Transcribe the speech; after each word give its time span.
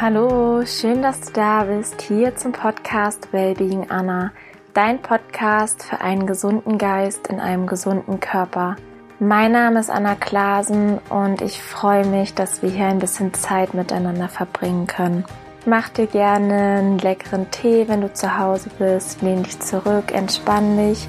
Hallo, 0.00 0.64
schön, 0.64 1.02
dass 1.02 1.20
du 1.20 1.32
da 1.32 1.64
bist, 1.64 2.02
hier 2.02 2.34
zum 2.34 2.52
Podcast 2.52 3.32
Wellbeing 3.32 3.90
Anna, 3.90 4.32
dein 4.74 5.00
Podcast 5.00 5.84
für 5.84 6.00
einen 6.00 6.26
gesunden 6.26 6.78
Geist 6.78 7.28
in 7.28 7.38
einem 7.38 7.66
gesunden 7.66 8.18
Körper. 8.18 8.76
Mein 9.20 9.52
Name 9.52 9.78
ist 9.78 9.90
Anna 9.90 10.14
Klasen 10.14 10.98
und 11.08 11.42
ich 11.42 11.62
freue 11.62 12.06
mich, 12.06 12.34
dass 12.34 12.62
wir 12.62 12.70
hier 12.70 12.86
ein 12.86 12.98
bisschen 12.98 13.34
Zeit 13.34 13.74
miteinander 13.74 14.28
verbringen 14.28 14.86
können. 14.86 15.24
Mach 15.66 15.90
dir 15.90 16.06
gerne 16.06 16.78
einen 16.78 16.98
leckeren 16.98 17.50
Tee, 17.50 17.86
wenn 17.86 18.00
du 18.00 18.12
zu 18.12 18.38
Hause 18.38 18.70
bist, 18.78 19.22
lehn 19.22 19.44
dich 19.44 19.60
zurück, 19.60 20.12
entspann 20.12 20.76
dich 20.78 21.06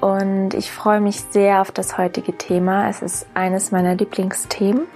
und 0.00 0.54
ich 0.54 0.72
freue 0.72 1.00
mich 1.00 1.20
sehr 1.30 1.60
auf 1.60 1.70
das 1.70 1.96
heutige 1.96 2.36
Thema. 2.36 2.88
Es 2.88 3.02
ist 3.02 3.26
eines 3.34 3.70
meiner 3.70 3.94
Lieblingsthemen. 3.94 4.86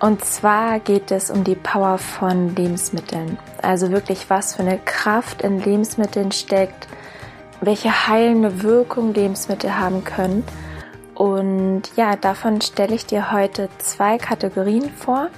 Und 0.00 0.24
zwar 0.24 0.80
geht 0.80 1.10
es 1.10 1.30
um 1.30 1.44
die 1.44 1.54
Power 1.54 1.98
von 1.98 2.56
Lebensmitteln. 2.56 3.38
Also 3.60 3.90
wirklich, 3.90 4.30
was 4.30 4.56
für 4.56 4.62
eine 4.62 4.78
Kraft 4.78 5.42
in 5.42 5.62
Lebensmitteln 5.62 6.32
steckt, 6.32 6.88
welche 7.60 8.08
heilende 8.08 8.62
Wirkung 8.62 9.12
Lebensmittel 9.12 9.78
haben 9.78 10.02
können. 10.02 10.42
Und 11.14 11.82
ja, 11.96 12.16
davon 12.16 12.62
stelle 12.62 12.94
ich 12.94 13.04
dir 13.04 13.30
heute 13.30 13.68
zwei 13.76 14.16
Kategorien 14.16 14.88
vor. 14.90 15.28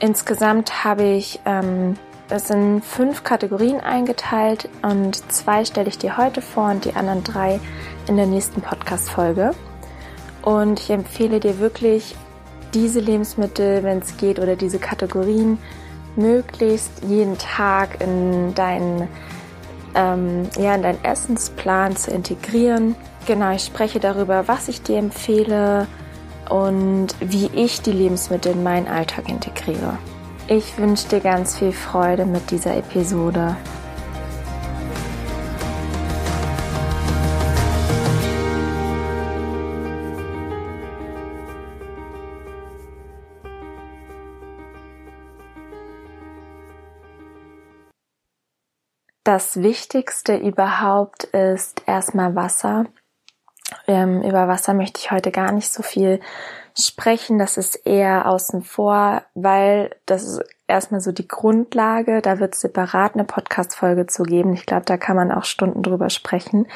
Insgesamt 0.00 0.82
habe 0.82 1.04
ich 1.04 1.38
ähm, 1.44 1.94
es 2.28 2.50
in 2.50 2.82
fünf 2.82 3.22
Kategorien 3.22 3.80
eingeteilt 3.80 4.68
und 4.82 5.30
zwei 5.32 5.64
stelle 5.64 5.88
ich 5.88 5.98
dir 5.98 6.16
heute 6.16 6.42
vor 6.42 6.70
und 6.70 6.84
die 6.84 6.94
anderen 6.94 7.22
drei 7.22 7.60
in 8.08 8.16
der 8.16 8.26
nächsten 8.26 8.62
Podcast-Folge. 8.62 9.52
Und 10.42 10.80
ich 10.80 10.90
empfehle 10.90 11.38
dir 11.38 11.60
wirklich, 11.60 12.16
diese 12.74 13.00
Lebensmittel, 13.00 13.82
wenn 13.82 13.98
es 13.98 14.16
geht, 14.16 14.38
oder 14.38 14.56
diese 14.56 14.78
Kategorien 14.78 15.58
möglichst 16.16 16.90
jeden 17.06 17.38
Tag 17.38 18.00
in 18.02 18.54
deinen, 18.54 19.08
ähm, 19.94 20.48
ja, 20.58 20.74
in 20.74 20.82
deinen 20.82 21.02
Essensplan 21.04 21.96
zu 21.96 22.10
integrieren. 22.10 22.94
Genau, 23.26 23.52
ich 23.52 23.64
spreche 23.64 24.00
darüber, 24.00 24.48
was 24.48 24.68
ich 24.68 24.82
dir 24.82 24.98
empfehle 24.98 25.86
und 26.48 27.08
wie 27.20 27.50
ich 27.54 27.82
die 27.82 27.92
Lebensmittel 27.92 28.52
in 28.52 28.62
meinen 28.62 28.88
Alltag 28.88 29.28
integriere. 29.28 29.98
Ich 30.48 30.78
wünsche 30.78 31.08
dir 31.08 31.20
ganz 31.20 31.58
viel 31.58 31.72
Freude 31.72 32.24
mit 32.24 32.50
dieser 32.50 32.76
Episode. 32.76 33.56
Das 49.28 49.60
Wichtigste 49.60 50.38
überhaupt 50.38 51.24
ist 51.24 51.82
erstmal 51.84 52.34
Wasser. 52.34 52.86
Ähm, 53.86 54.22
über 54.22 54.48
Wasser 54.48 54.72
möchte 54.72 55.00
ich 55.00 55.10
heute 55.10 55.30
gar 55.30 55.52
nicht 55.52 55.70
so 55.70 55.82
viel 55.82 56.20
sprechen. 56.74 57.38
Das 57.38 57.58
ist 57.58 57.74
eher 57.86 58.26
außen 58.26 58.62
vor, 58.62 59.20
weil 59.34 59.94
das 60.06 60.22
ist 60.22 60.40
erstmal 60.66 61.02
so 61.02 61.12
die 61.12 61.28
Grundlage. 61.28 62.22
Da 62.22 62.38
wird 62.38 62.54
separat 62.54 63.16
eine 63.16 63.24
Podcast-Folge 63.24 64.06
zu 64.06 64.22
geben. 64.22 64.54
Ich 64.54 64.64
glaube, 64.64 64.86
da 64.86 64.96
kann 64.96 65.16
man 65.16 65.30
auch 65.30 65.44
Stunden 65.44 65.82
drüber 65.82 66.08
sprechen. 66.08 66.66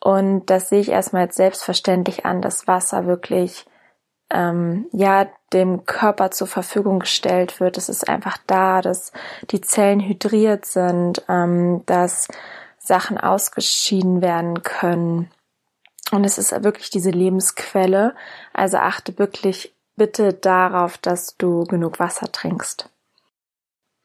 Und 0.00 0.50
das 0.50 0.70
sehe 0.70 0.80
ich 0.80 0.88
erstmal 0.88 1.28
als 1.28 1.36
selbstverständlich 1.36 2.26
an, 2.26 2.42
dass 2.42 2.66
Wasser 2.66 3.06
wirklich 3.06 3.64
ähm, 4.30 4.86
ja 4.92 5.26
dem 5.52 5.84
Körper 5.84 6.30
zur 6.30 6.46
Verfügung 6.46 7.00
gestellt 7.00 7.60
wird. 7.60 7.76
Es 7.76 7.88
ist 7.88 8.08
einfach 8.08 8.38
da, 8.46 8.80
dass 8.82 9.12
die 9.50 9.60
Zellen 9.60 10.00
hydriert 10.00 10.64
sind, 10.64 11.24
ähm, 11.28 11.82
dass 11.86 12.28
Sachen 12.78 13.18
ausgeschieden 13.18 14.22
werden 14.22 14.62
können. 14.62 15.30
Und 16.12 16.24
es 16.24 16.38
ist 16.38 16.50
wirklich 16.64 16.90
diese 16.90 17.10
Lebensquelle. 17.10 18.14
Also 18.52 18.78
achte 18.78 19.18
wirklich 19.18 19.74
bitte 19.96 20.32
darauf, 20.32 20.98
dass 20.98 21.36
du 21.36 21.64
genug 21.64 21.98
Wasser 21.98 22.30
trinkst. 22.32 22.88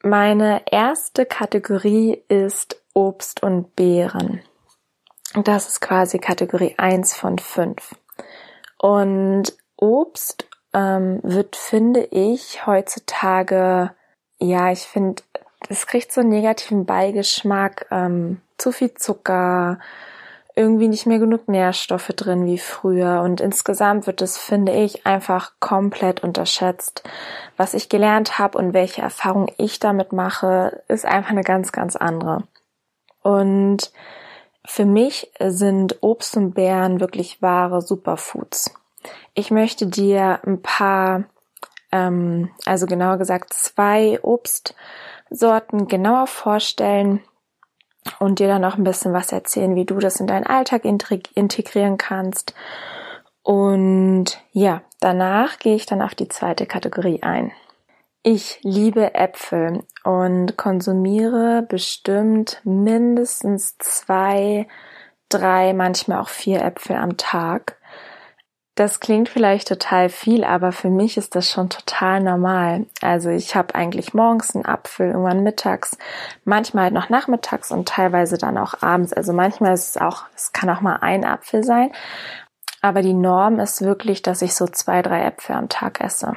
Meine 0.03 0.61
erste 0.69 1.25
Kategorie 1.25 2.21
ist 2.27 2.81
Obst 2.93 3.41
und 3.41 3.75
Beeren. 3.75 4.41
Das 5.33 5.67
ist 5.67 5.81
quasi 5.81 6.19
Kategorie 6.19 6.75
1 6.77 7.15
von 7.15 7.39
5. 7.39 7.95
Und 8.77 9.53
Obst 9.85 10.47
ähm, 10.73 11.19
wird, 11.23 11.55
finde 11.55 12.01
ich, 12.11 12.65
heutzutage, 12.65 13.91
ja, 14.39 14.71
ich 14.71 14.81
finde, 14.81 15.23
es 15.69 15.87
kriegt 15.87 16.11
so 16.11 16.21
einen 16.21 16.29
negativen 16.29 16.85
Beigeschmack, 16.85 17.87
ähm, 17.91 18.41
zu 18.57 18.71
viel 18.71 18.93
Zucker, 18.93 19.79
irgendwie 20.55 20.87
nicht 20.87 21.05
mehr 21.05 21.19
genug 21.19 21.47
Nährstoffe 21.49 22.07
drin 22.15 22.45
wie 22.45 22.57
früher 22.57 23.21
und 23.21 23.41
insgesamt 23.41 24.07
wird 24.07 24.21
es, 24.21 24.37
finde 24.37 24.71
ich, 24.71 25.05
einfach 25.05 25.51
komplett 25.59 26.23
unterschätzt. 26.23 27.03
Was 27.57 27.73
ich 27.73 27.89
gelernt 27.89 28.39
habe 28.39 28.57
und 28.57 28.73
welche 28.73 29.01
Erfahrung 29.01 29.51
ich 29.57 29.79
damit 29.79 30.13
mache, 30.13 30.81
ist 30.87 31.05
einfach 31.05 31.31
eine 31.31 31.43
ganz, 31.43 31.73
ganz 31.73 31.95
andere. 31.97 32.43
Und 33.21 33.91
für 34.65 34.85
mich 34.85 35.31
sind 35.39 35.97
Obst 36.01 36.37
und 36.37 36.53
Beeren 36.53 36.99
wirklich 36.99 37.41
wahre 37.41 37.81
Superfoods. 37.81 38.73
Ich 39.33 39.51
möchte 39.51 39.87
dir 39.87 40.39
ein 40.45 40.61
paar, 40.61 41.25
ähm, 41.91 42.51
also 42.65 42.85
genauer 42.85 43.17
gesagt 43.17 43.53
zwei 43.53 44.19
Obstsorten 44.21 45.87
genauer 45.87 46.27
vorstellen 46.27 47.21
und 48.19 48.39
dir 48.39 48.47
dann 48.47 48.61
noch 48.61 48.77
ein 48.77 48.83
bisschen 48.83 49.13
was 49.13 49.31
erzählen, 49.31 49.75
wie 49.75 49.85
du 49.85 49.99
das 49.99 50.19
in 50.19 50.27
deinen 50.27 50.45
Alltag 50.45 50.85
integrieren 50.85 51.97
kannst. 51.97 52.53
Und 53.41 54.41
ja, 54.51 54.81
danach 54.99 55.59
gehe 55.59 55.75
ich 55.75 55.85
dann 55.85 56.01
auf 56.01 56.15
die 56.15 56.27
zweite 56.27 56.65
Kategorie 56.65 57.21
ein. 57.21 57.51
Ich 58.23 58.59
liebe 58.63 59.13
Äpfel 59.13 59.83
und 60.03 60.57
konsumiere 60.57 61.61
bestimmt 61.61 62.59
mindestens 62.63 63.77
zwei, 63.77 64.67
drei, 65.29 65.73
manchmal 65.73 66.21
auch 66.21 66.29
vier 66.29 66.63
Äpfel 66.63 66.95
am 66.95 67.17
Tag. 67.17 67.77
Das 68.75 68.99
klingt 68.99 69.29
vielleicht 69.29 69.69
total 69.69 70.09
viel, 70.09 70.43
aber 70.43 70.73
für 70.73 70.89
mich 70.89 71.15
ist 71.15 71.35
das 71.35 71.49
schon 71.49 71.69
total 71.69 72.21
normal. 72.21 72.85
Also 73.01 73.29
ich 73.29 73.55
habe 73.55 73.73
eigentlich 73.73 74.13
morgens 74.13 74.53
einen 74.53 74.65
Apfel, 74.65 75.07
irgendwann 75.07 75.43
mittags, 75.43 75.97
manchmal 76.43 76.85
halt 76.85 76.93
noch 76.93 77.07
nachmittags 77.07 77.71
und 77.71 77.87
teilweise 77.87 78.37
dann 78.37 78.57
auch 78.57 78.81
abends. 78.81 79.13
Also 79.13 79.31
manchmal 79.31 79.73
ist 79.73 79.95
es 79.95 80.01
auch, 80.01 80.23
es 80.35 80.51
kann 80.51 80.69
auch 80.69 80.81
mal 80.81 80.97
ein 80.97 81.23
Apfel 81.23 81.63
sein. 81.63 81.91
Aber 82.81 83.01
die 83.01 83.13
Norm 83.13 83.59
ist 83.59 83.81
wirklich, 83.81 84.21
dass 84.21 84.41
ich 84.41 84.53
so 84.53 84.67
zwei, 84.67 85.01
drei 85.01 85.23
Äpfel 85.23 85.55
am 85.55 85.69
Tag 85.69 86.01
esse. 86.01 86.33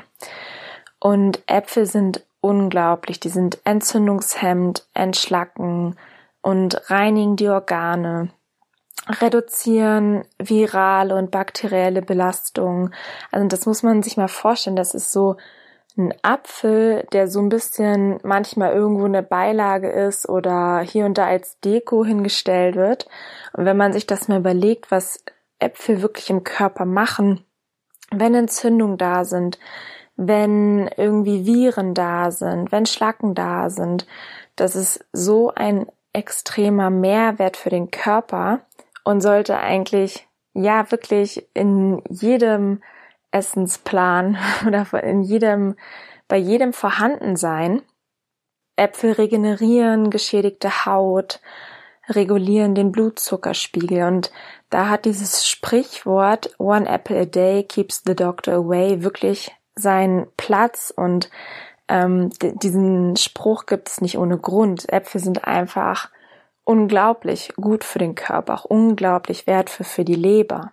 Und 1.00 1.42
Äpfel 1.48 1.86
sind 1.86 2.24
unglaublich. 2.40 3.18
Die 3.18 3.30
sind 3.30 3.58
entzündungshemmend, 3.64 4.86
entschlacken 4.94 5.98
und 6.40 6.88
reinigen 6.88 7.34
die 7.34 7.48
Organe 7.48 8.30
reduzieren 9.08 10.24
virale 10.38 11.14
und 11.14 11.30
bakterielle 11.30 12.02
Belastungen. 12.02 12.94
Also 13.32 13.48
das 13.48 13.66
muss 13.66 13.82
man 13.82 14.02
sich 14.02 14.16
mal 14.16 14.28
vorstellen. 14.28 14.76
Das 14.76 14.94
ist 14.94 15.12
so 15.12 15.36
ein 15.96 16.14
Apfel, 16.22 17.06
der 17.12 17.26
so 17.26 17.40
ein 17.40 17.48
bisschen 17.48 18.18
manchmal 18.22 18.72
irgendwo 18.72 19.04
eine 19.04 19.22
Beilage 19.22 19.90
ist 19.90 20.28
oder 20.28 20.80
hier 20.80 21.06
und 21.06 21.18
da 21.18 21.26
als 21.26 21.58
Deko 21.60 22.04
hingestellt 22.04 22.76
wird. 22.76 23.08
Und 23.52 23.64
wenn 23.64 23.76
man 23.76 23.92
sich 23.92 24.06
das 24.06 24.28
mal 24.28 24.38
überlegt, 24.38 24.90
was 24.90 25.24
Äpfel 25.58 26.02
wirklich 26.02 26.30
im 26.30 26.44
Körper 26.44 26.84
machen, 26.84 27.44
wenn 28.10 28.34
Entzündungen 28.34 28.96
da 28.96 29.24
sind, 29.24 29.58
wenn 30.16 30.88
irgendwie 30.96 31.46
Viren 31.46 31.94
da 31.94 32.30
sind, 32.30 32.70
wenn 32.72 32.86
Schlacken 32.86 33.34
da 33.34 33.68
sind, 33.70 34.06
das 34.56 34.76
ist 34.76 35.04
so 35.12 35.52
ein 35.54 35.86
extremer 36.12 36.90
Mehrwert 36.90 37.56
für 37.56 37.70
den 37.70 37.90
Körper 37.90 38.60
und 39.08 39.22
sollte 39.22 39.56
eigentlich 39.56 40.28
ja 40.52 40.90
wirklich 40.90 41.48
in 41.54 42.02
jedem 42.10 42.82
Essensplan 43.30 44.36
oder 44.66 44.86
in 45.02 45.22
jedem, 45.22 45.76
bei 46.28 46.36
jedem 46.36 46.74
vorhanden 46.74 47.34
sein. 47.34 47.80
Äpfel 48.76 49.12
regenerieren 49.12 50.10
geschädigte 50.10 50.84
Haut, 50.84 51.40
regulieren 52.10 52.74
den 52.74 52.92
Blutzuckerspiegel 52.92 54.02
und 54.02 54.30
da 54.68 54.90
hat 54.90 55.06
dieses 55.06 55.48
Sprichwort 55.48 56.54
One 56.58 56.86
Apple 56.86 57.18
a 57.18 57.24
Day 57.24 57.62
keeps 57.62 58.02
the 58.04 58.14
doctor 58.14 58.56
away 58.56 59.02
wirklich 59.02 59.56
seinen 59.74 60.26
Platz 60.36 60.92
und 60.94 61.30
ähm, 61.88 62.28
diesen 62.42 63.16
Spruch 63.16 63.64
gibt 63.64 63.88
es 63.88 64.02
nicht 64.02 64.18
ohne 64.18 64.36
Grund. 64.36 64.92
Äpfel 64.92 65.22
sind 65.22 65.44
einfach 65.44 66.10
unglaublich 66.68 67.54
gut 67.56 67.82
für 67.82 67.98
den 67.98 68.14
Körper, 68.14 68.52
auch 68.52 68.64
unglaublich 68.66 69.46
wertvoll 69.46 69.86
für 69.86 70.04
die 70.04 70.14
Leber. 70.14 70.72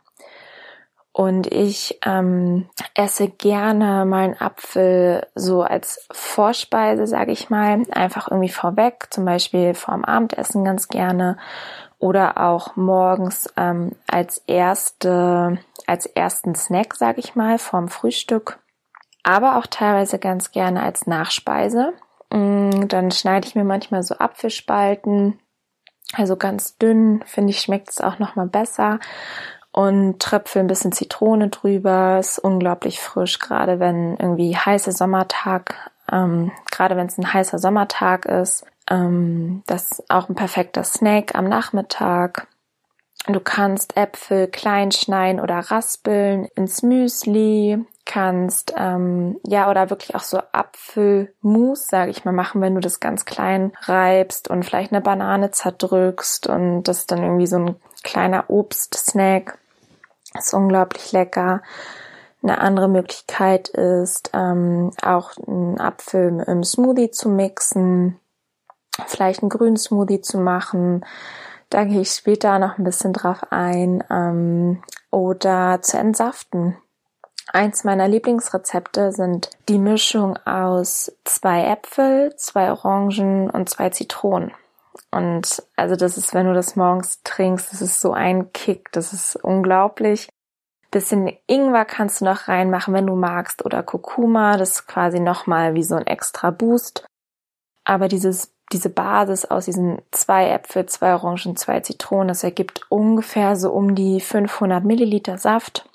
Und 1.13 1.47
ich 1.47 1.97
ähm, 2.05 2.67
esse 2.93 3.29
gerne 3.29 4.03
mal 4.03 4.25
einen 4.25 4.41
Apfel 4.41 5.25
so 5.35 5.61
als 5.63 6.05
Vorspeise, 6.11 7.07
sage 7.07 7.31
ich 7.31 7.49
mal, 7.49 7.83
einfach 7.91 8.29
irgendwie 8.29 8.49
vorweg, 8.49 9.07
zum 9.11 9.23
Beispiel 9.23 9.73
vorm 9.73 10.03
Abendessen 10.03 10.65
ganz 10.65 10.89
gerne 10.89 11.37
oder 11.97 12.41
auch 12.41 12.75
morgens 12.75 13.47
ähm, 13.55 13.93
als 14.07 14.39
erste, 14.47 15.59
als 15.87 16.07
ersten 16.07 16.55
Snack, 16.55 16.95
sage 16.95 17.21
ich 17.21 17.35
mal, 17.35 17.57
vorm 17.57 17.87
Frühstück, 17.87 18.59
aber 19.23 19.55
auch 19.55 19.67
teilweise 19.67 20.19
ganz 20.19 20.51
gerne 20.51 20.83
als 20.83 21.07
Nachspeise. 21.07 21.93
Mm, 22.31 22.89
dann 22.89 23.11
schneide 23.11 23.47
ich 23.47 23.55
mir 23.55 23.63
manchmal 23.63 24.03
so 24.03 24.15
Apfelspalten, 24.15 25.39
also 26.15 26.35
ganz 26.35 26.77
dünn, 26.77 27.23
finde 27.25 27.51
ich, 27.51 27.59
schmeckt 27.59 27.89
es 27.89 28.01
auch 28.01 28.19
nochmal 28.19 28.47
besser 28.47 28.99
und 29.71 30.19
tröpfel 30.21 30.61
ein 30.61 30.67
bisschen 30.67 30.93
Zitrone 30.93 31.49
drüber. 31.49 32.19
Ist 32.19 32.39
unglaublich 32.39 33.01
frisch, 33.01 33.39
gerade 33.39 33.79
wenn 33.79 34.15
irgendwie 34.17 34.55
heißer 34.55 34.93
Sommertag, 34.93 35.91
ähm, 36.11 36.51
gerade 36.71 36.95
wenn 36.95 37.07
es 37.07 37.17
ein 37.17 37.33
heißer 37.33 37.59
Sommertag 37.59 38.25
ist. 38.25 38.65
Ähm, 38.89 39.63
das 39.67 39.91
ist 39.91 40.09
auch 40.09 40.29
ein 40.29 40.35
perfekter 40.35 40.83
Snack 40.83 41.35
am 41.35 41.49
Nachmittag. 41.49 42.47
Du 43.27 43.39
kannst 43.39 43.97
Äpfel 43.97 44.47
klein 44.47 44.91
schneiden 44.91 45.41
oder 45.41 45.59
raspeln 45.59 46.45
ins 46.55 46.83
Müsli, 46.83 47.83
kannst 48.05 48.73
ähm, 48.77 49.39
ja 49.45 49.69
oder 49.69 49.89
wirklich 49.89 50.15
auch 50.15 50.21
so 50.21 50.39
Apfelmus, 50.51 51.87
sage 51.87 52.11
ich 52.11 52.23
mal, 52.23 52.31
machen, 52.31 52.61
wenn 52.61 52.75
du 52.75 52.81
das 52.81 52.99
ganz 52.99 53.25
klein 53.25 53.73
reibst 53.81 54.49
und 54.49 54.63
vielleicht 54.63 54.91
eine 54.91 55.01
Banane 55.01 55.51
zerdrückst 55.51 56.47
und 56.47 56.83
das 56.83 56.99
ist 56.99 57.11
dann 57.11 57.23
irgendwie 57.23 57.47
so 57.47 57.57
ein 57.57 57.75
kleiner 58.03 58.49
Obstsnack. 58.49 59.57
Ist 60.37 60.53
unglaublich 60.53 61.11
lecker. 61.11 61.61
Eine 62.43 62.59
andere 62.59 62.89
Möglichkeit 62.89 63.69
ist, 63.69 64.31
ähm, 64.33 64.91
auch 65.01 65.31
einen 65.47 65.79
Apfel 65.79 66.43
im 66.45 66.63
Smoothie 66.63 67.09
zu 67.09 67.29
mixen, 67.29 68.19
vielleicht 69.07 69.41
einen 69.41 69.49
grünen 69.49 69.77
Smoothie 69.77 70.21
zu 70.21 70.37
machen. 70.37 71.05
Da 71.69 71.85
gehe 71.85 72.01
ich 72.01 72.11
später 72.11 72.59
noch 72.59 72.77
ein 72.77 72.83
bisschen 72.83 73.13
drauf 73.13 73.41
ein. 73.49 74.03
Ähm, 74.11 74.83
oder 75.15 75.81
zu 75.81 75.97
entsaften. 75.97 76.75
Eins 77.53 77.83
meiner 77.83 78.07
Lieblingsrezepte 78.07 79.11
sind 79.11 79.49
die 79.69 79.77
Mischung 79.77 80.37
aus 80.45 81.11
zwei 81.23 81.65
Äpfel, 81.65 82.35
zwei 82.37 82.71
Orangen 82.71 83.49
und 83.49 83.69
zwei 83.69 83.89
Zitronen. 83.89 84.51
Und 85.11 85.63
also 85.75 85.95
das 85.95 86.17
ist, 86.17 86.33
wenn 86.33 86.47
du 86.47 86.53
das 86.53 86.75
morgens 86.75 87.21
trinkst, 87.23 87.71
das 87.71 87.81
ist 87.81 88.01
so 88.01 88.13
ein 88.13 88.51
Kick, 88.51 88.91
das 88.91 89.13
ist 89.13 89.35
unglaublich. 89.35 90.27
Bisschen 90.91 91.31
Ingwer 91.47 91.85
kannst 91.85 92.21
du 92.21 92.25
noch 92.25 92.47
reinmachen, 92.47 92.93
wenn 92.93 93.07
du 93.07 93.15
magst, 93.15 93.63
oder 93.63 93.83
Kurkuma, 93.83 94.57
das 94.57 94.71
ist 94.71 94.87
quasi 94.87 95.19
nochmal 95.19 95.73
wie 95.73 95.83
so 95.83 95.95
ein 95.95 96.07
extra 96.07 96.51
Boost. 96.51 97.05
Aber 97.83 98.07
dieses, 98.07 98.53
diese 98.71 98.89
Basis 98.89 99.45
aus 99.45 99.65
diesen 99.65 100.01
zwei 100.11 100.49
Äpfel, 100.49 100.85
zwei 100.87 101.13
Orangen, 101.13 101.55
zwei 101.55 101.81
Zitronen, 101.81 102.29
das 102.29 102.43
ergibt 102.43 102.81
ungefähr 102.89 103.55
so 103.55 103.71
um 103.71 103.93
die 103.93 104.19
500 104.19 104.83
Milliliter 104.83 105.37
Saft. 105.37 105.87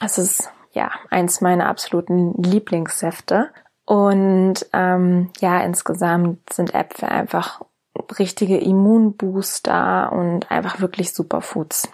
Das 0.00 0.18
ist 0.18 0.50
ja 0.72 0.90
eins 1.10 1.40
meiner 1.40 1.68
absoluten 1.68 2.42
Lieblingssäfte. 2.42 3.50
Und 3.84 4.66
ähm, 4.72 5.30
ja, 5.40 5.60
insgesamt 5.62 6.52
sind 6.52 6.74
Äpfel 6.74 7.08
einfach 7.08 7.62
richtige 8.18 8.58
Immunbooster 8.58 10.12
und 10.12 10.50
einfach 10.50 10.80
wirklich 10.80 11.12
Superfoods. 11.12 11.88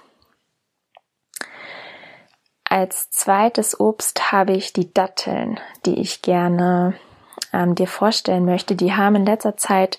Als 2.65 3.11
zweites 3.11 3.81
Obst 3.81 4.31
habe 4.31 4.53
ich 4.53 4.73
die 4.73 4.93
Datteln, 4.93 5.59
die 5.87 5.99
ich 6.01 6.21
gerne 6.21 6.95
ähm, 7.53 7.75
dir 7.75 7.87
vorstellen 7.87 8.45
möchte. 8.45 8.77
Die 8.77 8.93
haben 8.93 9.17
in 9.17 9.27
letzter 9.27 9.57
Zeit 9.57 9.99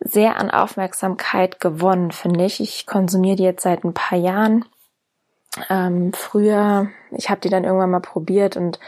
sehr 0.00 0.36
an 0.36 0.50
Aufmerksamkeit 0.50 1.60
gewonnen, 1.60 2.12
finde 2.12 2.44
ich. 2.44 2.60
Ich 2.60 2.86
konsumiere 2.86 3.36
die 3.36 3.44
jetzt 3.44 3.62
seit 3.62 3.84
ein 3.84 3.94
paar 3.94 4.18
Jahren. 4.18 4.66
Ähm, 5.70 6.12
früher, 6.12 6.88
ich 7.12 7.30
habe 7.30 7.40
die 7.40 7.48
dann 7.48 7.64
irgendwann 7.64 7.90
mal 7.90 8.00
probiert 8.00 8.56
und 8.56 8.78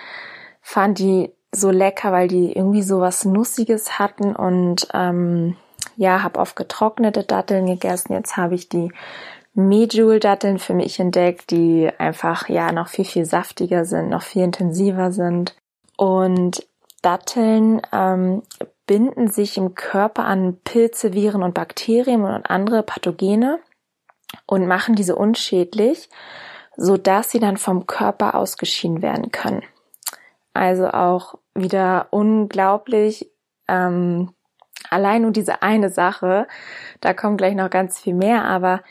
fand 0.61 0.99
die 0.99 1.33
so 1.53 1.71
lecker, 1.71 2.13
weil 2.13 2.29
die 2.29 2.53
irgendwie 2.53 2.83
so 2.83 3.01
was 3.01 3.25
Nussiges 3.25 3.99
hatten 3.99 4.35
und 4.35 4.89
ähm, 4.93 5.57
ja, 5.97 6.23
habe 6.23 6.41
oft 6.41 6.57
getrocknete 6.57 7.23
Datteln 7.23 7.67
gegessen. 7.67 8.13
Jetzt 8.13 8.37
habe 8.37 8.55
ich 8.55 8.69
die 8.69 8.91
Medjool-Datteln 9.55 10.59
für 10.59 10.75
mich 10.75 11.01
entdeckt, 11.01 11.51
die 11.51 11.91
einfach 11.99 12.49
ja 12.49 12.73
noch 12.73 12.89
viel, 12.89 13.07
viel 13.07 13.25
saftiger 13.25 13.85
sind, 13.87 14.11
noch 14.11 14.23
viel 14.23 14.43
intensiver 14.43 15.13
sind. 15.13 15.57
Und 15.97 16.67
Datteln 17.01 17.81
ähm, 17.93 18.43
binden 18.87 19.29
sich 19.29 19.57
im 19.57 19.75
Körper 19.75 20.27
an 20.27 20.59
Pilze, 20.63 21.15
Viren 21.15 21.43
und 21.43 21.55
Bakterien 21.55 22.23
und 22.25 22.51
andere 22.51 22.83
Pathogene 22.83 23.59
und 24.45 24.67
machen 24.67 24.95
diese 24.95 25.17
unschädlich, 25.17 26.11
so 26.77 26.97
dass 26.97 27.31
sie 27.31 27.41
dann 27.41 27.57
vom 27.57 27.87
Körper 27.87 28.35
ausgeschieden 28.35 29.03
werden 29.03 29.31
können. 29.31 29.63
Also 30.55 30.89
auch 30.89 31.39
wieder 31.55 32.09
unglaublich 32.11 33.31
ähm, 33.69 34.35
allein 34.91 35.23
nur 35.23 35.31
diese 35.31 35.63
eine 35.63 35.91
Sache, 35.91 36.47
da 37.01 37.15
kommt 37.15 37.39
gleich 37.39 37.55
noch 37.55 37.71
ganz 37.71 37.99
viel 37.99 38.15
mehr, 38.15 38.45
aber 38.45 38.83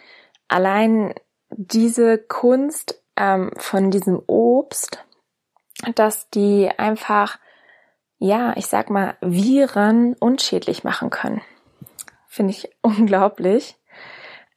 allein 0.48 1.14
diese 1.50 2.18
Kunst 2.18 3.02
ähm, 3.16 3.52
von 3.58 3.92
diesem 3.92 4.22
Obst, 4.28 5.04
dass 5.96 6.30
die 6.30 6.70
einfach, 6.78 7.40
ja, 8.18 8.54
ich 8.58 8.68
sag 8.68 8.90
mal, 8.90 9.16
Viren 9.22 10.16
unschädlich 10.20 10.84
machen 10.84 11.10
können. 11.10 11.42
Finde 12.28 12.52
ich 12.52 12.70
unglaublich. 12.82 13.78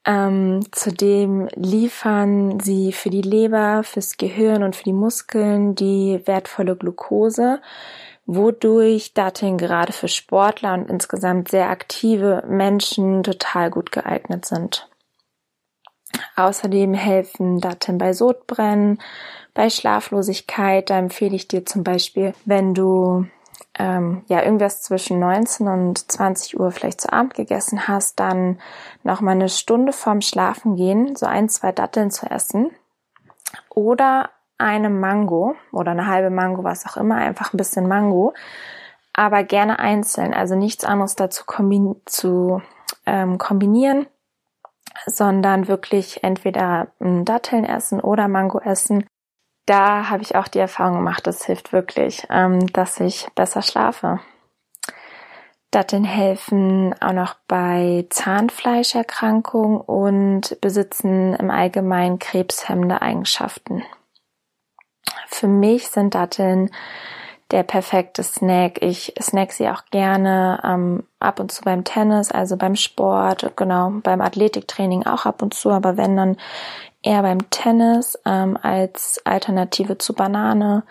Ähm, 0.08 0.62
zudem 0.72 1.48
liefern 1.54 2.60
sie 2.60 2.92
für 2.92 3.10
die 3.10 3.20
Leber, 3.20 3.82
fürs 3.82 4.16
Gehirn 4.16 4.62
und 4.62 4.74
für 4.74 4.84
die 4.84 4.94
Muskeln 4.94 5.74
die 5.74 6.22
wertvolle 6.24 6.76
Glucose, 6.76 7.60
wodurch 8.24 9.12
Datteln 9.12 9.58
gerade 9.58 9.92
für 9.92 10.08
Sportler 10.08 10.72
und 10.72 10.88
insgesamt 10.88 11.50
sehr 11.50 11.68
aktive 11.68 12.42
Menschen 12.48 13.22
total 13.22 13.70
gut 13.70 13.92
geeignet 13.92 14.46
sind. 14.46 14.88
Außerdem 16.36 16.94
helfen 16.94 17.60
Datteln 17.60 17.98
bei 17.98 18.14
Sodbrennen, 18.14 19.00
bei 19.52 19.68
Schlaflosigkeit. 19.68 20.88
Da 20.88 20.98
empfehle 20.98 21.36
ich 21.36 21.48
dir 21.48 21.66
zum 21.66 21.84
Beispiel, 21.84 22.32
wenn 22.46 22.72
du 22.72 23.26
ähm, 23.78 24.24
ja 24.28 24.42
irgendwas 24.42 24.82
zwischen 24.82 25.18
19 25.18 25.68
und 25.68 26.10
20 26.10 26.58
Uhr 26.58 26.70
vielleicht 26.70 27.00
zu 27.00 27.12
Abend 27.12 27.34
gegessen 27.34 27.86
hast, 27.88 28.18
dann 28.20 28.58
noch 29.02 29.20
mal 29.20 29.32
eine 29.32 29.48
Stunde 29.48 29.92
vorm 29.92 30.20
Schlafen 30.20 30.76
gehen, 30.76 31.16
so 31.16 31.26
ein, 31.26 31.48
zwei 31.48 31.72
Datteln 31.72 32.10
zu 32.10 32.26
essen. 32.26 32.70
Oder 33.70 34.30
eine 34.58 34.90
Mango 34.90 35.54
oder 35.72 35.92
eine 35.92 36.06
halbe 36.06 36.30
Mango, 36.30 36.64
was 36.64 36.86
auch 36.86 36.96
immer, 36.96 37.16
einfach 37.16 37.52
ein 37.52 37.56
bisschen 37.56 37.86
Mango, 37.86 38.34
aber 39.12 39.44
gerne 39.44 39.78
einzeln, 39.78 40.34
also 40.34 40.56
nichts 40.56 40.84
anderes 40.84 41.14
dazu 41.14 41.44
kombin 41.46 41.96
zu 42.04 42.60
ähm, 43.06 43.38
kombinieren, 43.38 44.06
sondern 45.06 45.68
wirklich 45.68 46.24
entweder 46.24 46.88
Datteln 47.00 47.64
essen 47.64 48.00
oder 48.00 48.28
Mango 48.28 48.58
essen. 48.60 49.06
Da 49.68 50.08
habe 50.08 50.22
ich 50.22 50.34
auch 50.34 50.48
die 50.48 50.60
Erfahrung 50.60 50.94
gemacht, 50.94 51.26
das 51.26 51.44
hilft 51.44 51.74
wirklich, 51.74 52.26
ähm, 52.30 52.72
dass 52.72 53.00
ich 53.00 53.28
besser 53.34 53.60
schlafe. 53.60 54.18
Datteln 55.70 56.04
helfen 56.04 56.94
auch 57.02 57.12
noch 57.12 57.34
bei 57.48 58.06
Zahnfleischerkrankungen 58.08 59.78
und 59.78 60.58
besitzen 60.62 61.34
im 61.34 61.50
Allgemeinen 61.50 62.18
krebshemmende 62.18 63.02
Eigenschaften. 63.02 63.82
Für 65.26 65.48
mich 65.48 65.88
sind 65.88 66.14
Datteln 66.14 66.70
der 67.50 67.62
perfekte 67.62 68.22
Snack. 68.22 68.82
Ich 68.82 69.12
snack 69.20 69.52
sie 69.52 69.68
auch 69.68 69.84
gerne 69.90 70.62
ähm, 70.64 71.06
ab 71.20 71.40
und 71.40 71.52
zu 71.52 71.62
beim 71.62 71.84
Tennis, 71.84 72.32
also 72.32 72.56
beim 72.56 72.74
Sport, 72.74 73.52
genau, 73.56 73.92
beim 74.02 74.22
Athletiktraining 74.22 75.04
auch 75.04 75.26
ab 75.26 75.42
und 75.42 75.52
zu, 75.52 75.70
aber 75.70 75.98
wenn 75.98 76.16
dann 76.16 76.38
eher 77.08 77.22
beim 77.22 77.50
Tennis 77.50 78.18
ähm, 78.26 78.58
als 78.60 79.20
Alternative 79.24 79.96
zu 79.96 80.12
Banane. 80.12 80.84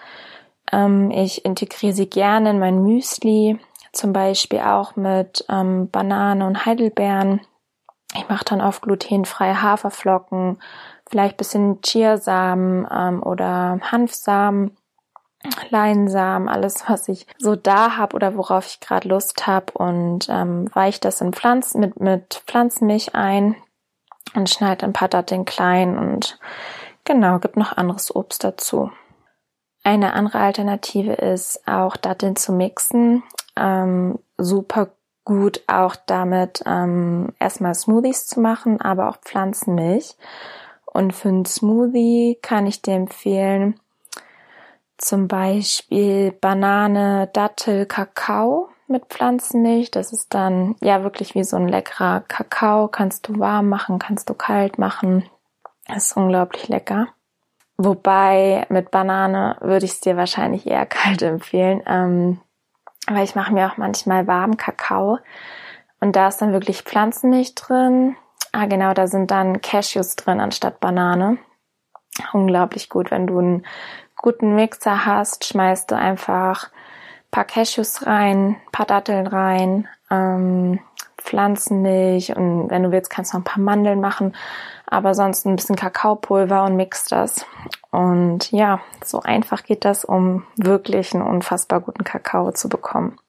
Ähm, 0.72 1.12
ich 1.12 1.46
integriere 1.46 1.94
sie 1.94 2.10
gerne 2.10 2.50
in 2.50 2.60
mein 2.60 2.82
Müsli, 2.82 3.60
zum 3.94 4.14
Beispiel 4.14 4.62
auch 4.62 4.96
mit 4.96 5.46
ähm, 5.48 5.90
Banane 5.92 6.48
und 6.48 6.66
Heidelbeeren. 6.66 7.42
Ich 8.16 8.28
mache 8.30 8.46
dann 8.46 8.62
auf 8.62 8.82
glutenfreie 8.82 9.62
Haferflocken, 9.62 10.58
vielleicht 11.08 11.38
bisschen 11.38 11.82
Chiasamen 11.84 12.88
ähm, 12.92 13.22
oder 13.22 13.80
Hanfsamen, 13.84 14.76
Leinsamen, 15.70 16.50
alles, 16.50 16.90
was 16.90 17.10
ich 17.10 17.28
so 17.38 17.56
da 17.56 17.96
habe 17.96 18.16
oder 18.16 18.36
worauf 18.36 18.66
ich 18.66 18.80
gerade 18.80 19.08
Lust 19.08 19.46
habe 19.46 19.72
und 19.74 20.28
ähm, 20.30 20.68
weiche 20.74 21.00
das 21.00 21.22
in 21.22 21.32
Pflanzen 21.32 21.80
mit, 21.80 22.00
mit 22.00 22.42
Pflanzenmilch 22.48 23.14
ein 23.14 23.56
und 24.36 24.50
schneide 24.50 24.86
ein 24.86 24.94
paar 24.94 25.08
Datteln 25.08 25.46
klein 25.46 25.98
und 25.98 26.40
genau, 27.04 27.40
gibt 27.40 27.58
noch 27.58 27.76
anderes 27.76 28.16
Obst 28.16 28.44
dazu. 28.44 28.92
Eine 29.84 30.14
andere 30.14 30.40
Alternative 30.40 31.14
ist 31.14 31.66
auch 31.68 31.96
Datteln 31.96 32.36
zu 32.36 32.52
mixen. 32.52 33.24
Ähm, 33.56 34.20
super 34.38 34.90
gut 35.24 35.62
auch 35.68 35.96
damit 36.06 36.64
ähm, 36.66 37.34
erstmal 37.40 37.76
Smoothies 37.76 38.28
zu 38.28 38.40
machen, 38.40 38.82
aber 38.82 39.10
auch 39.10 39.18
Pflanzenmilch. 39.18 40.16
Und 40.86 41.14
für 41.14 41.30
einen 41.30 41.46
Smoothie 41.46 42.40
kann 42.42 42.66
ich 42.66 42.82
dir 42.82 42.96
empfehlen, 42.96 43.80
zum 44.98 45.28
Beispiel 45.28 46.32
Banane, 46.32 47.30
Dattel, 47.32 47.86
Kakao 47.86 48.70
mit 48.88 49.06
Pflanzenmilch. 49.08 49.92
Das 49.92 50.14
ist 50.14 50.34
dann 50.34 50.76
ja 50.82 51.04
wirklich 51.04 51.36
wie 51.36 51.44
so 51.44 51.58
ein 51.58 51.68
leckerer 51.68 52.22
Kakao. 52.22 52.88
Kannst 52.88 53.28
du 53.28 53.40
warm 53.40 53.70
machen, 53.70 54.00
kannst 54.00 54.30
du 54.30 54.34
kalt 54.34 54.78
machen. 54.78 55.24
Das 55.88 56.08
ist 56.08 56.18
unglaublich 56.18 56.68
lecker. 56.68 57.08
Wobei 57.78 58.66
mit 58.70 58.90
Banane 58.92 59.58
würde 59.62 59.86
ich 59.86 59.92
es 59.92 60.00
dir 60.00 60.18
wahrscheinlich 60.18 60.66
eher 60.68 60.86
kalt 60.88 61.22
empfehlen, 61.22 61.82
ähm, 61.86 62.42
weil 63.08 63.24
ich 63.24 63.36
mache 63.36 63.54
mir 63.54 63.68
auch 63.68 63.78
manchmal 63.78 64.28
warmen 64.28 64.58
Kakao 64.58 65.20
und 66.00 66.16
da 66.16 66.28
ist 66.28 66.42
dann 66.42 66.54
wirklich 66.54 66.82
Pflanzenmilch 66.82 67.56
drin. 67.56 68.16
Ah 68.52 68.66
genau, 68.66 68.94
da 68.94 69.08
sind 69.08 69.32
dann 69.32 69.62
Cashews 69.62 70.16
drin 70.16 70.40
anstatt 70.40 70.80
Banane. 70.80 71.38
Unglaublich 72.34 72.90
gut, 72.90 73.12
wenn 73.12 73.28
du 73.28 73.38
einen 73.38 73.66
guten 74.16 74.56
Mixer 74.56 75.06
hast, 75.06 75.46
schmeißt 75.46 75.92
du 75.92 75.96
einfach 75.96 76.72
paar 77.32 77.46
Cashews 77.46 78.06
rein, 78.06 78.58
paar 78.72 78.86
Datteln 78.86 79.28
rein, 79.28 79.88
ähm, 80.10 80.80
Pflanzenmilch 81.18 82.36
und 82.36 82.70
wenn 82.70 82.84
du 82.84 82.92
willst, 82.92 83.10
kannst 83.10 83.34
du 83.34 83.38
noch 83.38 83.42
ein 83.42 83.52
paar 83.52 83.62
Mandeln 83.62 84.00
machen, 84.00 84.34
aber 84.86 85.14
sonst 85.14 85.46
ein 85.46 85.56
bisschen 85.56 85.76
Kakaopulver 85.76 86.64
und 86.64 86.78
mix 86.78 87.06
das. 87.06 87.46
Und 87.92 88.52
ja, 88.52 88.80
so 89.04 89.22
einfach 89.22 89.64
geht 89.64 89.84
das, 89.84 90.06
um 90.06 90.46
wirklich 90.56 91.14
einen 91.14 91.28
unfassbar 91.28 91.82
guten 91.82 92.04
Kakao 92.04 92.52
zu 92.52 92.70
bekommen. 92.70 93.20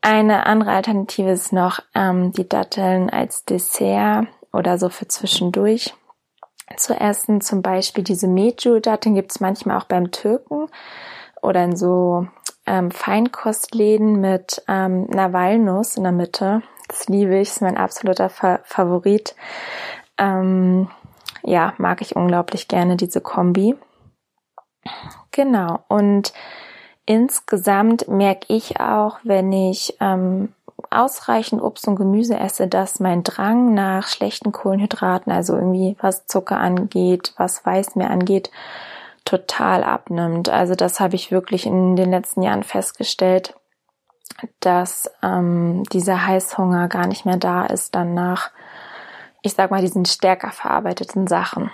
Eine 0.00 0.46
andere 0.46 0.70
Alternative 0.70 1.30
ist 1.30 1.52
noch 1.52 1.80
ähm, 1.94 2.32
die 2.32 2.48
Datteln 2.48 3.10
als 3.10 3.44
Dessert 3.44 4.26
oder 4.52 4.78
so 4.78 4.88
für 4.88 5.08
zwischendurch 5.08 5.94
zu 6.76 6.98
essen. 6.98 7.40
Zum 7.40 7.62
Beispiel 7.62 8.04
diese 8.04 8.28
Medjool-Datteln 8.28 9.14
gibt 9.14 9.32
es 9.32 9.40
manchmal 9.40 9.78
auch 9.78 9.84
beim 9.84 10.10
Türken 10.10 10.68
oder 11.42 11.64
in 11.64 11.76
so 11.76 12.26
ähm, 12.66 12.90
Feinkostläden 12.90 14.20
mit 14.20 14.62
ähm, 14.68 15.08
einer 15.10 15.32
Walnuss 15.32 15.96
in 15.96 16.04
der 16.04 16.12
Mitte. 16.12 16.62
Das 16.88 17.08
liebe 17.08 17.38
ich, 17.38 17.48
ist 17.48 17.62
mein 17.62 17.76
absoluter 17.76 18.28
Fa 18.28 18.60
Favorit. 18.64 19.34
Ähm, 20.18 20.88
ja, 21.42 21.74
mag 21.78 22.00
ich 22.00 22.16
unglaublich 22.16 22.68
gerne 22.68 22.96
diese 22.96 23.20
Kombi. 23.20 23.76
Genau. 25.30 25.80
Und 25.88 26.32
insgesamt 27.06 28.08
merke 28.08 28.46
ich 28.48 28.80
auch, 28.80 29.18
wenn 29.24 29.52
ich 29.52 29.96
ähm, 30.00 30.52
ausreichend 30.90 31.62
Obst 31.62 31.86
und 31.88 31.96
Gemüse 31.96 32.38
esse, 32.38 32.68
dass 32.68 33.00
mein 33.00 33.24
Drang 33.24 33.74
nach 33.74 34.08
schlechten 34.08 34.52
Kohlenhydraten, 34.52 35.32
also 35.32 35.54
irgendwie 35.54 35.96
was 36.00 36.26
Zucker 36.26 36.58
angeht, 36.58 37.34
was 37.36 37.64
Weißmehl 37.64 38.06
angeht, 38.06 38.50
total 39.24 39.84
abnimmt. 39.84 40.48
Also 40.48 40.74
das 40.74 41.00
habe 41.00 41.14
ich 41.14 41.30
wirklich 41.30 41.66
in 41.66 41.96
den 41.96 42.10
letzten 42.10 42.42
Jahren 42.42 42.62
festgestellt, 42.62 43.54
dass 44.60 45.10
ähm, 45.22 45.84
dieser 45.92 46.26
Heißhunger 46.26 46.88
gar 46.88 47.06
nicht 47.06 47.24
mehr 47.24 47.36
da 47.36 47.66
ist 47.66 47.94
dann 47.94 48.14
nach, 48.14 48.50
ich 49.42 49.54
sag 49.54 49.70
mal, 49.70 49.80
diesen 49.80 50.04
stärker 50.04 50.50
verarbeiteten 50.50 51.26
Sachen. 51.26 51.70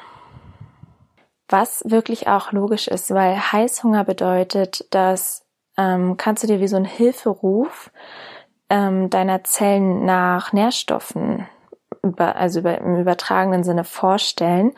Was 1.49 1.83
wirklich 1.85 2.28
auch 2.28 2.52
logisch 2.52 2.87
ist, 2.87 3.12
weil 3.12 3.37
Heißhunger 3.37 4.04
bedeutet, 4.04 4.87
dass 4.95 5.45
ähm, 5.76 6.16
kannst 6.16 6.42
du 6.42 6.47
dir 6.47 6.61
wie 6.61 6.69
so 6.69 6.76
ein 6.76 6.85
Hilferuf 6.85 7.90
ähm, 8.69 9.11
deiner 9.11 9.42
Zellen 9.45 10.04
nach 10.04 10.52
Nährstoffen, 10.52 11.49
über, 12.02 12.37
also 12.37 12.61
über, 12.61 12.78
im 12.78 12.97
übertragenen 13.00 13.64
Sinne 13.64 13.85
vorstellen. 13.85 14.73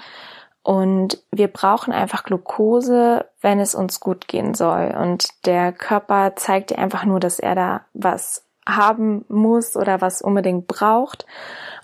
Und 0.62 1.22
wir 1.32 1.48
brauchen 1.48 1.92
einfach 1.92 2.22
Glucose, 2.22 3.26
wenn 3.40 3.58
es 3.58 3.74
uns 3.74 3.98
gut 3.98 4.28
gehen 4.28 4.54
soll. 4.54 4.94
Und 4.96 5.28
der 5.44 5.72
Körper 5.72 6.36
zeigt 6.36 6.70
dir 6.70 6.78
einfach 6.78 7.04
nur, 7.04 7.18
dass 7.18 7.40
er 7.40 7.54
da 7.54 7.80
was 7.94 8.46
haben 8.66 9.24
muss 9.28 9.76
oder 9.76 10.00
was 10.00 10.22
unbedingt 10.22 10.68
braucht. 10.68 11.26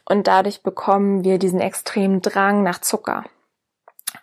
Und 0.04 0.28
dadurch 0.28 0.62
bekommen 0.62 1.24
wir 1.24 1.38
diesen 1.38 1.60
extremen 1.60 2.22
Drang 2.22 2.62
nach 2.62 2.80
Zucker. 2.80 3.24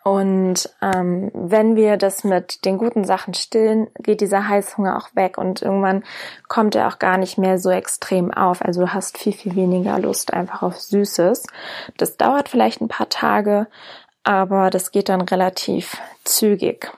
Und 0.04 0.70
ähm, 0.82 1.32
wenn 1.34 1.76
wir 1.76 1.98
das 1.98 2.24
mit 2.24 2.66
den 2.66 2.78
guten 2.78 3.06
Sachen 3.06 3.34
stillen, 3.34 3.88
geht 4.00 4.22
dieser 4.22 4.48
Heißhunger 4.48 4.98
auch 4.98 5.16
weg 5.16 5.38
und 5.38 5.62
irgendwann 5.62 6.04
kommt 6.48 6.76
er 6.76 6.88
auch 6.88 7.00
gar 7.00 7.18
nicht 7.18 7.38
mehr 7.38 7.60
so 7.60 7.70
extrem 7.70 8.32
auf. 8.32 8.64
Also 8.64 8.82
du 8.82 8.94
hast 8.94 9.18
viel, 9.18 9.34
viel 9.34 9.56
weniger 9.56 10.00
Lust 10.00 10.34
einfach 10.34 10.62
auf 10.64 10.80
Süßes. 10.80 11.48
Das 11.98 12.18
dauert 12.18 12.50
vielleicht 12.50 12.82
ein 12.82 12.88
paar 12.88 13.10
Tage, 13.10 13.68
aber 14.26 14.70
das 14.70 14.92
geht 14.92 15.08
dann 15.08 15.22
relativ 15.22 15.98
zügig. 16.26 16.92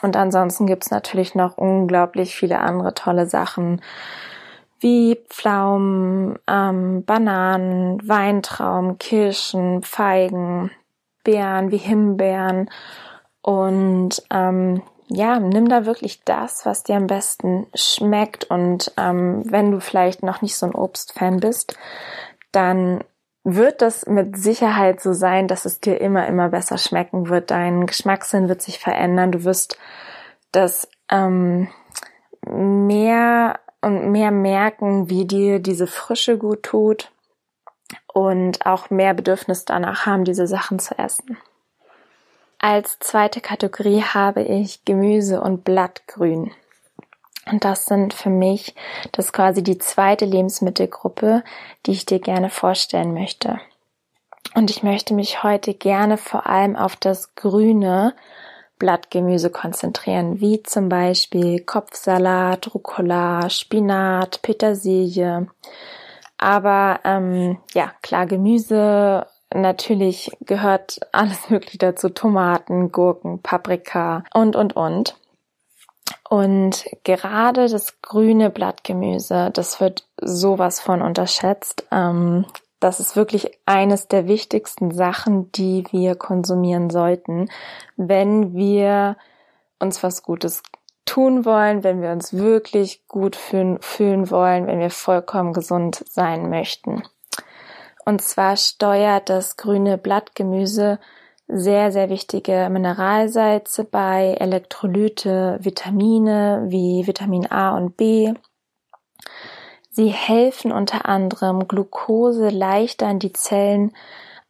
Und 0.00 0.16
ansonsten 0.16 0.66
gibt's 0.66 0.90
natürlich 0.90 1.34
noch 1.34 1.58
unglaublich 1.58 2.34
viele 2.34 2.60
andere 2.60 2.94
tolle 2.94 3.26
Sachen 3.26 3.82
wie 4.80 5.18
Pflaumen, 5.28 6.38
ähm, 6.46 7.04
Bananen, 7.04 7.98
Weintrauben, 8.08 8.98
Kirschen, 8.98 9.82
Feigen, 9.82 10.70
Beeren 11.24 11.72
wie 11.72 11.78
Himbeeren 11.78 12.70
und 13.42 14.22
ähm, 14.30 14.82
ja, 15.08 15.40
nimm 15.40 15.68
da 15.68 15.84
wirklich 15.86 16.22
das, 16.24 16.64
was 16.64 16.84
dir 16.84 16.96
am 16.96 17.08
besten 17.08 17.66
schmeckt 17.74 18.44
und 18.44 18.92
ähm, 18.96 19.42
wenn 19.50 19.72
du 19.72 19.80
vielleicht 19.80 20.22
noch 20.22 20.42
nicht 20.42 20.56
so 20.56 20.66
ein 20.66 20.74
Obstfan 20.74 21.40
bist, 21.40 21.76
dann 22.52 23.02
wird 23.54 23.82
das 23.82 24.06
mit 24.06 24.36
Sicherheit 24.36 25.00
so 25.00 25.12
sein, 25.12 25.48
dass 25.48 25.64
es 25.64 25.80
dir 25.80 26.00
immer, 26.00 26.26
immer 26.26 26.50
besser 26.50 26.76
schmecken 26.76 27.28
wird. 27.28 27.50
Dein 27.50 27.86
Geschmackssinn 27.86 28.48
wird 28.48 28.60
sich 28.60 28.78
verändern. 28.78 29.32
Du 29.32 29.44
wirst 29.44 29.78
das 30.52 30.88
ähm, 31.10 31.68
mehr 32.46 33.58
und 33.80 34.10
mehr 34.10 34.30
merken, 34.30 35.08
wie 35.08 35.24
dir 35.24 35.60
diese 35.60 35.86
Frische 35.86 36.36
gut 36.36 36.62
tut 36.62 37.10
und 38.12 38.66
auch 38.66 38.90
mehr 38.90 39.14
Bedürfnis 39.14 39.64
danach 39.64 40.04
haben, 40.04 40.24
diese 40.24 40.46
Sachen 40.46 40.78
zu 40.78 40.98
essen. 40.98 41.38
Als 42.58 42.98
zweite 42.98 43.40
Kategorie 43.40 44.02
habe 44.02 44.42
ich 44.42 44.84
Gemüse 44.84 45.40
und 45.40 45.64
Blattgrün. 45.64 46.50
Und 47.50 47.64
das 47.64 47.86
sind 47.86 48.14
für 48.14 48.30
mich, 48.30 48.74
das 49.12 49.32
quasi 49.32 49.62
die 49.62 49.78
zweite 49.78 50.24
Lebensmittelgruppe, 50.24 51.42
die 51.86 51.92
ich 51.92 52.06
dir 52.06 52.20
gerne 52.20 52.50
vorstellen 52.50 53.14
möchte. 53.14 53.58
Und 54.54 54.70
ich 54.70 54.82
möchte 54.82 55.14
mich 55.14 55.42
heute 55.42 55.74
gerne 55.74 56.16
vor 56.16 56.46
allem 56.46 56.76
auf 56.76 56.96
das 56.96 57.34
grüne 57.34 58.14
Blattgemüse 58.78 59.50
konzentrieren, 59.50 60.40
wie 60.40 60.62
zum 60.62 60.88
Beispiel 60.88 61.60
Kopfsalat, 61.60 62.74
Rucola, 62.74 63.50
Spinat, 63.50 64.40
Petersilie. 64.42 65.48
Aber 66.38 67.00
ähm, 67.04 67.58
ja, 67.74 67.92
klar, 68.02 68.26
Gemüse, 68.26 69.26
natürlich 69.52 70.30
gehört 70.40 71.00
alles 71.12 71.50
Mögliche 71.50 71.78
dazu, 71.78 72.08
Tomaten, 72.08 72.92
Gurken, 72.92 73.42
Paprika 73.42 74.24
und, 74.32 74.56
und, 74.56 74.76
und. 74.76 75.16
Und 76.28 76.84
gerade 77.04 77.68
das 77.68 78.00
grüne 78.02 78.50
Blattgemüse, 78.50 79.50
das 79.52 79.80
wird 79.80 80.06
sowas 80.20 80.80
von 80.80 81.02
unterschätzt. 81.02 81.86
Ähm, 81.90 82.44
das 82.80 83.00
ist 83.00 83.16
wirklich 83.16 83.58
eines 83.66 84.08
der 84.08 84.28
wichtigsten 84.28 84.92
Sachen, 84.92 85.50
die 85.52 85.84
wir 85.90 86.14
konsumieren 86.14 86.90
sollten, 86.90 87.48
wenn 87.96 88.54
wir 88.54 89.16
uns 89.80 90.02
was 90.02 90.22
Gutes 90.22 90.62
tun 91.04 91.44
wollen, 91.44 91.82
wenn 91.82 92.02
wir 92.02 92.10
uns 92.10 92.34
wirklich 92.34 93.06
gut 93.08 93.34
fühlen, 93.34 93.80
fühlen 93.80 94.30
wollen, 94.30 94.66
wenn 94.66 94.78
wir 94.78 94.90
vollkommen 94.90 95.52
gesund 95.52 96.04
sein 96.08 96.50
möchten. 96.50 97.02
Und 98.04 98.22
zwar 98.22 98.56
steuert 98.56 99.28
das 99.28 99.56
grüne 99.56 99.98
Blattgemüse 99.98 100.98
sehr, 101.48 101.90
sehr 101.90 102.10
wichtige 102.10 102.68
Mineralsalze 102.70 103.84
bei, 103.84 104.36
Elektrolyte, 104.38 105.58
Vitamine 105.60 106.66
wie 106.68 107.06
Vitamin 107.06 107.50
A 107.50 107.76
und 107.76 107.96
B. 107.96 108.34
Sie 109.90 110.08
helfen 110.08 110.70
unter 110.70 111.06
anderem, 111.06 111.66
Glucose 111.66 112.50
leichter 112.50 113.10
in 113.10 113.18
die 113.18 113.32
Zellen 113.32 113.92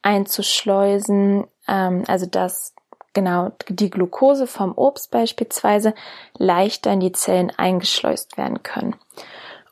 einzuschleusen, 0.03 1.47
ähm, 1.67 2.05
also 2.07 2.27
dass 2.27 2.75
genau 3.15 3.53
die 3.69 3.91
Glucose 3.91 4.47
vom 4.47 4.73
Obst 4.77 5.11
beispielsweise 5.11 5.95
leichter 6.37 6.93
in 6.93 7.01
die 7.01 7.13
Zellen 7.13 7.53
eingeschleust 7.57 8.37
werden 8.37 8.63
können. 8.63 8.97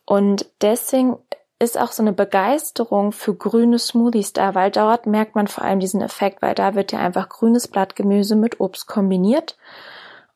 Und 0.04 0.46
deswegen 0.62 1.18
ist 1.58 1.78
auch 1.80 1.92
so 1.92 2.02
eine 2.02 2.12
Begeisterung 2.12 3.12
für 3.12 3.34
grüne 3.34 3.78
Smoothies 3.78 4.32
da, 4.32 4.54
weil 4.54 4.70
dort 4.70 5.06
merkt 5.06 5.34
man 5.34 5.48
vor 5.48 5.64
allem 5.64 5.80
diesen 5.80 6.02
Effekt, 6.02 6.42
weil 6.42 6.54
da 6.54 6.74
wird 6.74 6.92
ja 6.92 6.98
einfach 6.98 7.28
grünes 7.28 7.66
Blattgemüse 7.68 8.36
mit 8.36 8.60
Obst 8.60 8.86
kombiniert. 8.86 9.56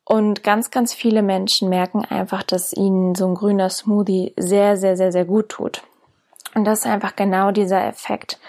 Und 0.05 0.43
ganz, 0.43 0.71
ganz 0.71 0.95
viele 0.95 1.23
Menschen 1.23 1.69
merken 1.69 2.05
einfach, 2.05 2.43
dass 2.43 2.73
ihnen 2.73 3.15
so 3.15 3.29
ein 3.29 3.35
grüner 3.35 3.69
Smoothie 3.69 4.33
sehr, 4.37 4.77
sehr, 4.77 4.97
sehr, 4.97 5.13
sehr 5.13 5.25
gut 5.25 5.51
tut. 5.51 5.83
Und 6.55 6.65
das 6.65 6.81
ist 6.81 6.87
einfach 6.87 7.15
genau 7.15 7.53
dieser 7.53 7.87
Effekt, 7.87 8.41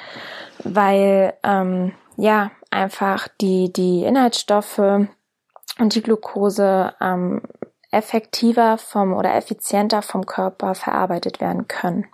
weil 0.63 1.33
ähm, 1.43 1.93
ja 2.15 2.51
einfach 2.71 3.27
die 3.41 3.71
die 3.71 4.05
Inhaltsstoffe 4.05 4.79
und 4.79 5.95
die 5.95 6.01
Glucose 6.01 6.93
ähm, 6.99 7.43
effektiver 7.91 8.77
vom 8.79 9.13
oder 9.13 9.35
effizienter 9.35 10.01
vom 10.01 10.25
Körper 10.25 10.73
verarbeitet 10.73 11.41
werden 11.41 11.67
können 11.67 12.07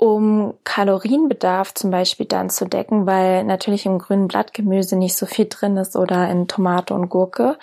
um 0.00 0.54
Kalorienbedarf 0.64 1.74
zum 1.74 1.90
Beispiel 1.90 2.24
dann 2.24 2.48
zu 2.48 2.64
decken, 2.64 3.06
weil 3.06 3.44
natürlich 3.44 3.84
im 3.84 3.98
grünen 3.98 4.28
Blattgemüse 4.28 4.96
nicht 4.96 5.14
so 5.14 5.26
viel 5.26 5.46
drin 5.46 5.76
ist 5.76 5.94
oder 5.94 6.26
in 6.30 6.48
Tomate 6.48 6.94
und 6.94 7.10
Gurke, 7.10 7.58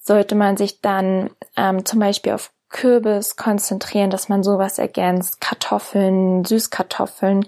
sollte 0.00 0.36
man 0.36 0.56
sich 0.56 0.80
dann 0.80 1.28
ähm, 1.54 1.84
zum 1.84 2.00
Beispiel 2.00 2.32
auf 2.32 2.50
Kürbis 2.70 3.36
konzentrieren, 3.36 4.08
dass 4.08 4.30
man 4.30 4.42
sowas 4.42 4.78
ergänzt, 4.78 5.42
Kartoffeln, 5.42 6.46
Süßkartoffeln, 6.46 7.46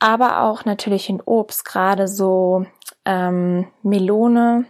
aber 0.00 0.42
auch 0.42 0.64
natürlich 0.64 1.08
in 1.08 1.20
Obst, 1.20 1.64
gerade 1.64 2.08
so 2.08 2.66
ähm, 3.04 3.68
Melone, 3.84 4.64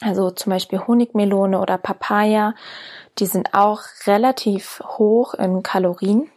also 0.00 0.30
zum 0.30 0.50
Beispiel 0.50 0.78
Honigmelone 0.86 1.60
oder 1.60 1.76
Papaya, 1.76 2.54
die 3.18 3.26
sind 3.26 3.52
auch 3.52 3.82
relativ 4.06 4.82
hoch 4.96 5.34
in 5.34 5.62
Kalorien 5.62 6.30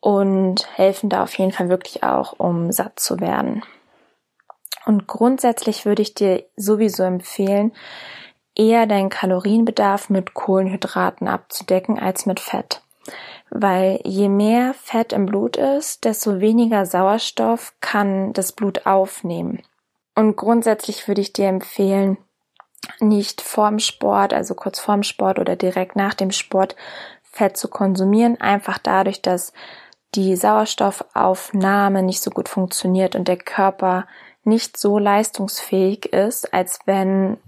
und 0.00 0.68
helfen 0.76 1.08
da 1.10 1.22
auf 1.22 1.36
jeden 1.38 1.52
Fall 1.52 1.68
wirklich 1.68 2.02
auch, 2.02 2.34
um 2.38 2.72
satt 2.72 3.00
zu 3.00 3.20
werden. 3.20 3.62
Und 4.86 5.06
grundsätzlich 5.06 5.84
würde 5.84 6.02
ich 6.02 6.14
dir 6.14 6.44
sowieso 6.56 7.02
empfehlen, 7.02 7.72
eher 8.54 8.86
deinen 8.86 9.10
Kalorienbedarf 9.10 10.10
mit 10.10 10.34
Kohlenhydraten 10.34 11.28
abzudecken 11.28 11.98
als 11.98 12.26
mit 12.26 12.40
Fett. 12.40 12.82
Weil 13.50 14.00
je 14.04 14.28
mehr 14.28 14.74
Fett 14.74 15.12
im 15.12 15.26
Blut 15.26 15.56
ist, 15.56 16.04
desto 16.04 16.40
weniger 16.40 16.84
Sauerstoff 16.84 17.74
kann 17.80 18.32
das 18.32 18.52
Blut 18.52 18.86
aufnehmen. 18.86 19.62
Und 20.14 20.36
grundsätzlich 20.36 21.06
würde 21.06 21.20
ich 21.20 21.32
dir 21.32 21.48
empfehlen, 21.48 22.18
nicht 23.00 23.40
vorm 23.40 23.78
Sport, 23.78 24.32
also 24.34 24.54
kurz 24.54 24.80
vorm 24.80 25.02
Sport 25.02 25.38
oder 25.38 25.56
direkt 25.56 25.96
nach 25.96 26.14
dem 26.14 26.30
Sport 26.30 26.76
Fett 27.22 27.56
zu 27.56 27.68
konsumieren, 27.68 28.40
einfach 28.40 28.78
dadurch, 28.78 29.22
dass 29.22 29.52
die 30.14 30.36
Sauerstoffaufnahme 30.36 32.02
nicht 32.02 32.22
so 32.22 32.30
gut 32.30 32.48
funktioniert 32.48 33.14
und 33.14 33.28
der 33.28 33.36
Körper 33.36 34.06
nicht 34.44 34.76
so 34.76 34.98
leistungsfähig 34.98 36.06
ist, 36.12 36.52
als 36.54 36.80
wenn 36.86 37.38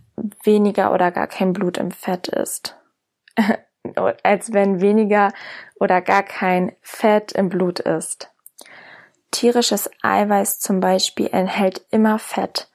weniger 0.44 0.92
oder 0.92 1.10
gar 1.10 1.26
kein 1.26 1.52
Blut 1.52 1.78
im 1.78 1.90
Fett 1.90 2.28
ist. 2.28 2.76
als 4.22 4.52
wenn 4.52 4.80
weniger 4.80 5.32
oder 5.76 6.02
gar 6.02 6.22
kein 6.22 6.72
Fett 6.82 7.32
im 7.32 7.48
Blut 7.48 7.80
ist. 7.80 8.30
Tierisches 9.30 9.90
Eiweiß 10.02 10.58
zum 10.58 10.80
Beispiel 10.80 11.28
enthält 11.32 11.82
immer 11.90 12.18
Fett. 12.18 12.68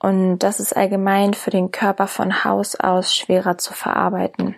Und 0.00 0.38
das 0.40 0.58
ist 0.58 0.76
allgemein 0.76 1.34
für 1.34 1.50
den 1.50 1.70
Körper 1.70 2.08
von 2.08 2.44
Haus 2.44 2.74
aus 2.74 3.14
schwerer 3.14 3.58
zu 3.58 3.72
verarbeiten 3.72 4.56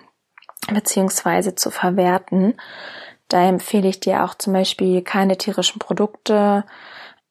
beziehungsweise 0.73 1.55
zu 1.55 1.71
verwerten. 1.71 2.55
Da 3.29 3.43
empfehle 3.49 3.89
ich 3.89 4.01
dir 4.01 4.25
auch 4.25 4.35
zum 4.35 4.53
Beispiel 4.53 5.03
keine 5.03 5.37
tierischen 5.37 5.79
Produkte. 5.79 6.65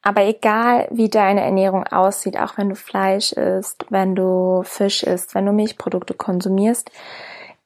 Aber 0.01 0.21
egal, 0.23 0.87
wie 0.91 1.09
deine 1.09 1.41
Ernährung 1.41 1.85
aussieht, 1.87 2.37
auch 2.37 2.57
wenn 2.57 2.69
du 2.69 2.75
Fleisch 2.75 3.31
isst, 3.31 3.85
wenn 3.89 4.15
du 4.15 4.61
Fisch 4.63 5.03
isst, 5.03 5.33
wenn 5.33 5.45
du 5.45 5.51
Milchprodukte 5.51 6.13
konsumierst, 6.13 6.91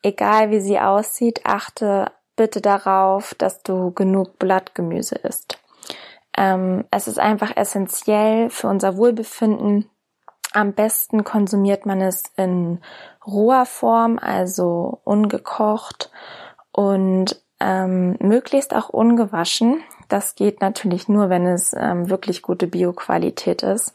egal 0.04 0.52
wie 0.52 0.62
sie 0.62 0.80
aussieht, 0.80 1.42
achte 1.46 2.12
bitte 2.36 2.62
darauf, 2.62 3.34
dass 3.36 3.64
du 3.64 3.92
genug 3.92 4.40
Blattgemüse 4.40 5.16
isst. 5.16 5.60
Ähm, 6.38 6.86
es 6.92 7.10
ist 7.10 7.20
einfach 7.20 7.58
essentiell 7.58 8.50
für 8.50 8.68
unser 8.68 8.96
Wohlbefinden. 8.96 9.90
Am 10.54 10.74
besten 10.74 11.26
konsumiert 11.26 11.86
man 11.86 12.00
es 12.00 12.24
in 12.38 12.80
roher 13.28 13.66
Form, 13.66 14.18
also 14.18 15.02
ungekocht 15.04 16.10
und 16.72 17.42
ähm, 17.60 18.16
möglichst 18.20 18.76
auch 18.76 18.90
ungewaschen. 18.90 19.82
Das 20.08 20.36
geht 20.36 20.62
natürlich 20.62 21.08
nur, 21.08 21.30
wenn 21.30 21.46
es 21.46 21.76
ähm, 21.78 22.10
wirklich 22.10 22.42
gute 22.42 22.68
Bioqualität 22.68 23.64
ist, 23.64 23.94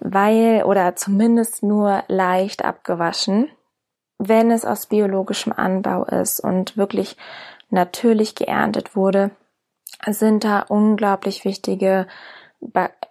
weil 0.00 0.64
oder 0.64 0.96
zumindest 0.96 1.62
nur 1.62 2.04
leicht 2.08 2.64
abgewaschen, 2.64 3.48
wenn 4.18 4.50
es 4.50 4.64
aus 4.64 4.86
biologischem 4.86 5.52
Anbau 5.52 6.04
ist 6.04 6.40
und 6.40 6.76
wirklich 6.76 7.16
natürlich 7.70 8.34
geerntet 8.34 8.94
wurde, 8.94 9.30
sind 10.06 10.44
da 10.44 10.60
unglaublich 10.60 11.44
wichtige 11.44 12.06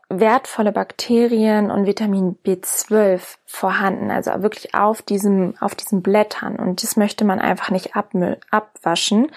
wertvolle 0.09 0.71
Bakterien 0.71 1.71
und 1.71 1.85
Vitamin 1.85 2.37
B12 2.45 3.21
vorhanden, 3.45 4.11
also 4.11 4.31
wirklich 4.41 4.73
auf 4.73 5.01
diesem 5.01 5.55
auf 5.59 5.75
diesen 5.75 6.01
Blättern 6.01 6.57
und 6.57 6.83
das 6.83 6.97
möchte 6.97 7.25
man 7.25 7.39
einfach 7.39 7.69
nicht 7.69 7.91
abwaschen, 7.95 9.31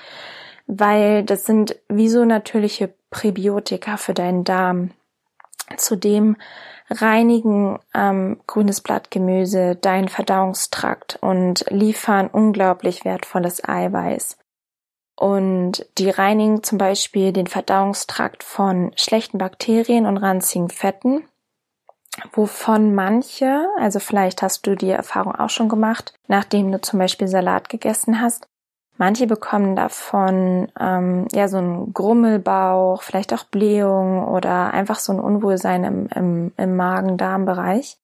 weil 0.66 1.24
das 1.24 1.44
sind 1.44 1.76
wie 1.88 2.08
so 2.08 2.24
natürliche 2.24 2.92
Präbiotika 3.10 3.96
für 3.96 4.14
deinen 4.14 4.44
Darm. 4.44 4.90
Zudem 5.76 6.36
reinigen 6.90 7.78
ähm, 7.94 8.40
grünes 8.46 8.82
Blattgemüse 8.82 9.76
deinen 9.76 10.08
Verdauungstrakt 10.08 11.18
und 11.20 11.64
liefern 11.70 12.28
unglaublich 12.28 13.04
wertvolles 13.04 13.66
Eiweiß. 13.66 14.36
Und 15.16 15.86
die 15.98 16.10
reinigen 16.10 16.62
zum 16.62 16.78
Beispiel 16.78 17.32
den 17.32 17.46
Verdauungstrakt 17.46 18.42
von 18.42 18.92
schlechten 18.96 19.38
Bakterien 19.38 20.06
und 20.06 20.16
ranzigen 20.16 20.70
Fetten, 20.70 21.24
wovon 22.32 22.94
manche, 22.94 23.68
also 23.78 24.00
vielleicht 24.00 24.42
hast 24.42 24.66
du 24.66 24.74
die 24.74 24.90
Erfahrung 24.90 25.34
auch 25.34 25.50
schon 25.50 25.68
gemacht, 25.68 26.14
nachdem 26.26 26.72
du 26.72 26.80
zum 26.80 26.98
Beispiel 26.98 27.28
Salat 27.28 27.68
gegessen 27.68 28.20
hast, 28.20 28.48
Manche 28.96 29.26
bekommen 29.26 29.74
davon 29.74 30.68
ähm, 30.78 31.26
ja 31.32 31.48
so 31.48 31.56
einen 31.58 31.92
Grummelbauch, 31.92 33.02
vielleicht 33.02 33.32
auch 33.32 33.44
Blähung 33.44 34.26
oder 34.28 34.72
einfach 34.72 35.00
so 35.00 35.12
ein 35.12 35.18
Unwohlsein 35.18 35.82
im, 35.84 36.06
im, 36.14 36.52
im 36.56 36.76
Magen-Darm-Bereich. 36.76 37.98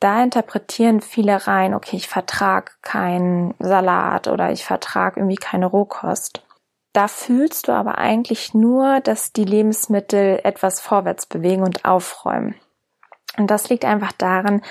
Da 0.00 0.22
interpretieren 0.22 1.02
viele 1.02 1.46
rein, 1.46 1.74
okay, 1.74 1.96
ich 1.96 2.08
vertrag 2.08 2.82
keinen 2.82 3.54
Salat 3.58 4.28
oder 4.28 4.50
ich 4.50 4.64
vertrag 4.64 5.18
irgendwie 5.18 5.36
keine 5.36 5.66
Rohkost. 5.66 6.42
Da 6.94 7.06
fühlst 7.06 7.68
du 7.68 7.72
aber 7.72 7.98
eigentlich 7.98 8.54
nur, 8.54 9.00
dass 9.00 9.32
die 9.32 9.44
Lebensmittel 9.44 10.40
etwas 10.42 10.80
vorwärts 10.80 11.26
bewegen 11.26 11.62
und 11.62 11.84
aufräumen. 11.84 12.56
Und 13.36 13.50
das 13.50 13.68
liegt 13.68 13.84
einfach 13.84 14.12
daran, 14.12 14.62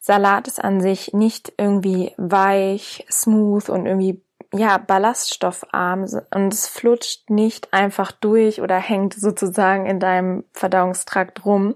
Salat 0.00 0.48
ist 0.48 0.62
an 0.62 0.80
sich 0.80 1.12
nicht 1.12 1.52
irgendwie 1.56 2.12
weich, 2.16 3.06
smooth 3.10 3.68
und 3.68 3.86
irgendwie 3.86 4.22
ja, 4.52 4.78
ballaststoffarm 4.78 6.06
und 6.32 6.52
es 6.52 6.68
flutscht 6.68 7.28
nicht 7.28 7.72
einfach 7.72 8.12
durch 8.12 8.60
oder 8.60 8.76
hängt 8.76 9.14
sozusagen 9.14 9.86
in 9.86 10.00
deinem 10.00 10.44
Verdauungstrakt 10.52 11.44
rum, 11.44 11.74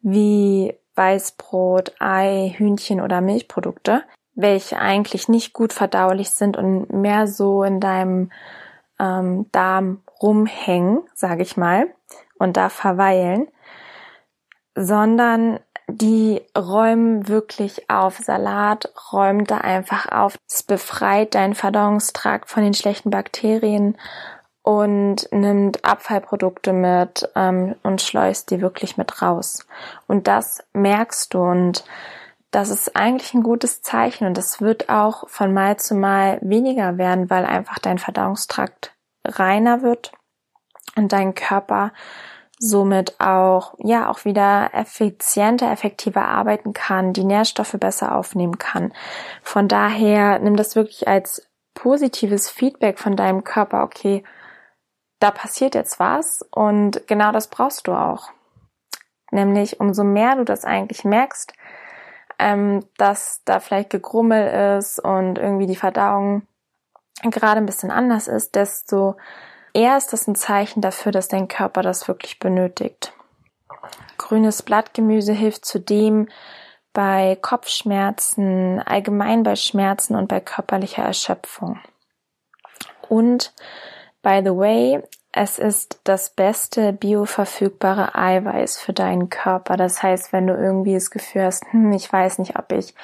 wie 0.00 0.74
Weißbrot, 0.98 1.94
Ei, 2.00 2.54
Hühnchen 2.58 3.00
oder 3.00 3.22
Milchprodukte, 3.22 4.02
welche 4.34 4.78
eigentlich 4.78 5.28
nicht 5.28 5.54
gut 5.54 5.72
verdaulich 5.72 6.30
sind 6.30 6.56
und 6.56 6.92
mehr 6.92 7.26
so 7.26 7.62
in 7.62 7.80
deinem 7.80 8.30
ähm, 8.98 9.46
Darm 9.52 10.02
rumhängen, 10.20 11.02
sage 11.14 11.42
ich 11.42 11.56
mal, 11.56 11.86
und 12.38 12.56
da 12.56 12.68
verweilen, 12.68 13.48
sondern 14.74 15.60
die 15.88 16.42
räumen 16.56 17.28
wirklich 17.28 17.88
auf. 17.88 18.18
Salat 18.18 18.92
räumt 19.10 19.50
da 19.50 19.58
einfach 19.58 20.12
auf. 20.12 20.36
Es 20.46 20.62
befreit 20.62 21.34
deinen 21.34 21.54
Verdauungstrakt 21.54 22.50
von 22.50 22.62
den 22.62 22.74
schlechten 22.74 23.10
Bakterien 23.10 23.96
und 24.68 25.32
nimmt 25.32 25.82
Abfallprodukte 25.86 26.74
mit 26.74 27.26
ähm, 27.34 27.74
und 27.82 28.02
schleust 28.02 28.50
die 28.50 28.60
wirklich 28.60 28.98
mit 28.98 29.22
raus. 29.22 29.66
Und 30.06 30.26
das 30.26 30.62
merkst 30.74 31.32
du 31.32 31.38
und 31.38 31.84
das 32.50 32.68
ist 32.68 32.94
eigentlich 32.94 33.32
ein 33.32 33.42
gutes 33.42 33.80
Zeichen 33.80 34.26
und 34.26 34.36
das 34.36 34.60
wird 34.60 34.90
auch 34.90 35.26
von 35.30 35.54
Mal 35.54 35.78
zu 35.78 35.94
Mal 35.94 36.38
weniger 36.42 36.98
werden, 36.98 37.30
weil 37.30 37.46
einfach 37.46 37.78
dein 37.78 37.96
Verdauungstrakt 37.96 38.92
reiner 39.24 39.80
wird 39.80 40.12
und 40.96 41.14
dein 41.14 41.34
Körper 41.34 41.94
somit 42.58 43.18
auch, 43.20 43.72
ja, 43.78 44.10
auch 44.10 44.26
wieder 44.26 44.68
effizienter, 44.74 45.72
effektiver 45.72 46.28
arbeiten 46.28 46.74
kann, 46.74 47.14
die 47.14 47.24
Nährstoffe 47.24 47.76
besser 47.80 48.14
aufnehmen 48.14 48.58
kann. 48.58 48.92
Von 49.42 49.66
daher 49.66 50.38
nimm 50.40 50.56
das 50.56 50.76
wirklich 50.76 51.08
als 51.08 51.48
positives 51.72 52.50
Feedback 52.50 52.98
von 52.98 53.16
deinem 53.16 53.44
Körper, 53.44 53.82
okay, 53.82 54.24
da 55.18 55.30
passiert 55.30 55.74
jetzt 55.74 55.98
was 55.98 56.42
und 56.50 57.06
genau 57.06 57.32
das 57.32 57.48
brauchst 57.48 57.86
du 57.86 57.92
auch. 57.92 58.30
Nämlich 59.30 59.80
umso 59.80 60.04
mehr 60.04 60.36
du 60.36 60.44
das 60.44 60.64
eigentlich 60.64 61.04
merkst, 61.04 61.52
ähm, 62.38 62.84
dass 62.96 63.42
da 63.44 63.60
vielleicht 63.60 63.90
gegrummel 63.90 64.78
ist 64.78 65.00
und 65.00 65.38
irgendwie 65.38 65.66
die 65.66 65.76
Verdauung 65.76 66.46
gerade 67.22 67.58
ein 67.58 67.66
bisschen 67.66 67.90
anders 67.90 68.28
ist, 68.28 68.54
desto 68.54 69.16
eher 69.74 69.96
ist 69.96 70.12
das 70.12 70.26
ein 70.28 70.34
Zeichen 70.34 70.80
dafür, 70.80 71.12
dass 71.12 71.28
dein 71.28 71.48
Körper 71.48 71.82
das 71.82 72.06
wirklich 72.08 72.38
benötigt. 72.38 73.12
Grünes 74.16 74.62
Blattgemüse 74.62 75.32
hilft 75.32 75.64
zudem 75.64 76.28
bei 76.92 77.36
Kopfschmerzen, 77.40 78.80
allgemein 78.80 79.42
bei 79.42 79.56
Schmerzen 79.56 80.16
und 80.16 80.28
bei 80.28 80.40
körperlicher 80.40 81.04
Erschöpfung. 81.04 81.80
Und 83.08 83.52
by 84.28 84.42
the 84.44 84.54
way, 84.54 85.02
es 85.32 85.58
ist 85.58 86.00
das 86.04 86.28
beste 86.28 86.92
bioverfügbare 86.92 88.14
Eiweiß 88.14 88.76
für 88.76 88.92
deinen 88.92 89.30
Körper. 89.30 89.78
Das 89.78 90.02
heißt, 90.02 90.34
wenn 90.34 90.46
du 90.46 90.52
irgendwie 90.52 90.92
das 90.92 91.10
Gefühl 91.10 91.44
hast, 91.44 91.64
hm, 91.72 91.92
ich 91.92 92.12
weiß 92.12 92.38
nicht, 92.38 92.58
ob 92.58 92.70
ich 92.72 92.94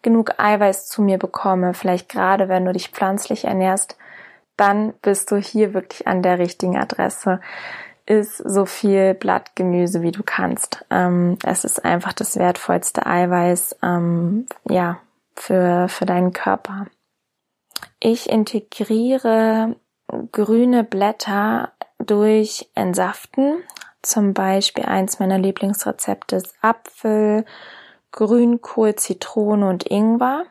genug 0.00 0.38
Eiweiß 0.38 0.88
zu 0.88 1.02
mir 1.02 1.18
bekomme, 1.18 1.74
vielleicht 1.74 2.08
gerade 2.08 2.48
wenn 2.48 2.64
du 2.64 2.72
dich 2.72 2.88
pflanzlich 2.88 3.44
ernährst, 3.44 3.98
dann 4.56 4.94
bist 5.02 5.30
du 5.30 5.36
hier 5.36 5.74
wirklich 5.74 6.06
an 6.06 6.22
der 6.22 6.38
richtigen 6.38 6.78
Adresse. 6.78 7.42
Ist 8.06 8.38
so 8.38 8.64
viel 8.64 9.12
Blattgemüse, 9.12 10.00
wie 10.00 10.12
du 10.12 10.22
kannst. 10.24 10.86
Ähm, 10.90 11.36
es 11.44 11.66
ist 11.66 11.84
einfach 11.84 12.14
das 12.14 12.38
wertvollste 12.38 13.04
Eiweiß, 13.04 13.76
ähm, 13.82 14.46
ja, 14.66 15.00
für, 15.36 15.88
für 15.90 16.06
deinen 16.06 16.32
Körper. 16.32 16.86
Ich 18.00 18.30
integriere 18.30 19.76
grüne 20.32 20.84
Blätter 20.84 21.72
durch 21.98 22.70
Entsaften. 22.74 23.62
Zum 24.02 24.34
Beispiel 24.34 24.84
eins 24.84 25.20
meiner 25.20 25.38
Lieblingsrezepte 25.38 26.36
ist 26.36 26.54
Apfel, 26.60 27.44
Grünkohl, 28.10 28.96
Zitrone 28.96 29.68
und 29.68 29.84
Ingwer. 29.84 30.44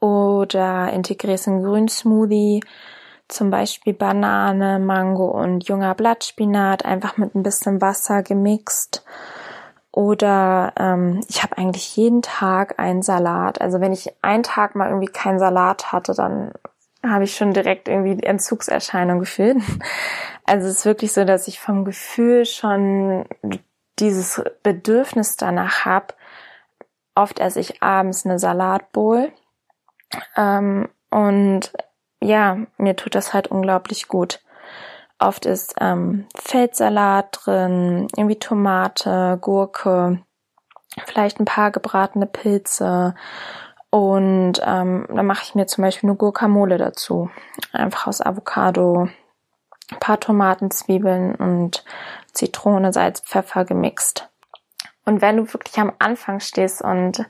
Oder 0.00 0.92
integrierst 0.92 1.48
einen 1.48 1.62
Grünsmoothie, 1.62 2.62
zum 3.28 3.50
Beispiel 3.50 3.94
Banane, 3.94 4.78
Mango 4.80 5.26
und 5.26 5.68
junger 5.68 5.94
Blattspinat, 5.94 6.84
einfach 6.84 7.16
mit 7.16 7.34
ein 7.34 7.44
bisschen 7.44 7.80
Wasser 7.80 8.22
gemixt. 8.22 9.04
Oder 9.92 10.72
ähm, 10.78 11.20
ich 11.28 11.42
habe 11.42 11.56
eigentlich 11.58 11.96
jeden 11.96 12.22
Tag 12.22 12.78
einen 12.78 13.02
Salat. 13.02 13.60
Also 13.60 13.80
wenn 13.80 13.92
ich 13.92 14.12
einen 14.22 14.42
Tag 14.42 14.74
mal 14.74 14.88
irgendwie 14.88 15.12
keinen 15.12 15.38
Salat 15.38 15.92
hatte, 15.92 16.14
dann 16.14 16.52
habe 17.04 17.24
ich 17.24 17.36
schon 17.36 17.52
direkt 17.52 17.88
irgendwie 17.88 18.16
die 18.16 18.26
Entzugserscheinung 18.26 19.18
gefühlt. 19.18 19.58
Also 20.44 20.66
es 20.66 20.78
ist 20.78 20.84
wirklich 20.86 21.12
so, 21.12 21.24
dass 21.24 21.46
ich 21.46 21.60
vom 21.60 21.84
Gefühl 21.84 22.46
schon 22.46 23.26
dieses 24.00 24.42
Bedürfnis 24.64 25.36
danach 25.36 25.84
habe. 25.84 26.14
Oft 27.14 27.38
esse 27.38 27.60
ich 27.60 27.80
abends 27.80 28.26
eine 28.26 28.40
Salatbowl. 28.40 29.32
Ähm, 30.36 30.88
und 31.10 31.72
ja, 32.20 32.58
mir 32.76 32.96
tut 32.96 33.14
das 33.14 33.32
halt 33.32 33.48
unglaublich 33.48 34.08
gut. 34.08 34.40
Oft 35.18 35.46
ist 35.46 35.74
ähm, 35.80 36.26
Feldsalat 36.34 37.38
drin, 37.44 38.08
irgendwie 38.16 38.38
Tomate, 38.38 39.38
Gurke, 39.40 40.22
vielleicht 41.06 41.38
ein 41.38 41.44
paar 41.44 41.70
gebratene 41.70 42.26
Pilze 42.26 43.14
und 43.92 44.54
ähm, 44.64 45.04
dann 45.06 45.26
mache 45.26 45.42
ich 45.42 45.54
mir 45.54 45.66
zum 45.66 45.82
Beispiel 45.84 46.08
eine 46.08 46.16
Guacamole 46.16 46.78
dazu. 46.78 47.28
Einfach 47.74 48.06
aus 48.06 48.22
Avocado, 48.22 49.10
ein 49.90 50.00
paar 50.00 50.18
Tomaten, 50.18 50.70
Zwiebeln 50.70 51.34
und 51.34 51.84
Zitrone, 52.32 52.94
Salz, 52.94 53.20
Pfeffer 53.20 53.66
gemixt. 53.66 54.30
Und 55.04 55.20
wenn 55.20 55.36
du 55.36 55.52
wirklich 55.52 55.78
am 55.78 55.92
Anfang 55.98 56.40
stehst 56.40 56.80
und 56.80 57.26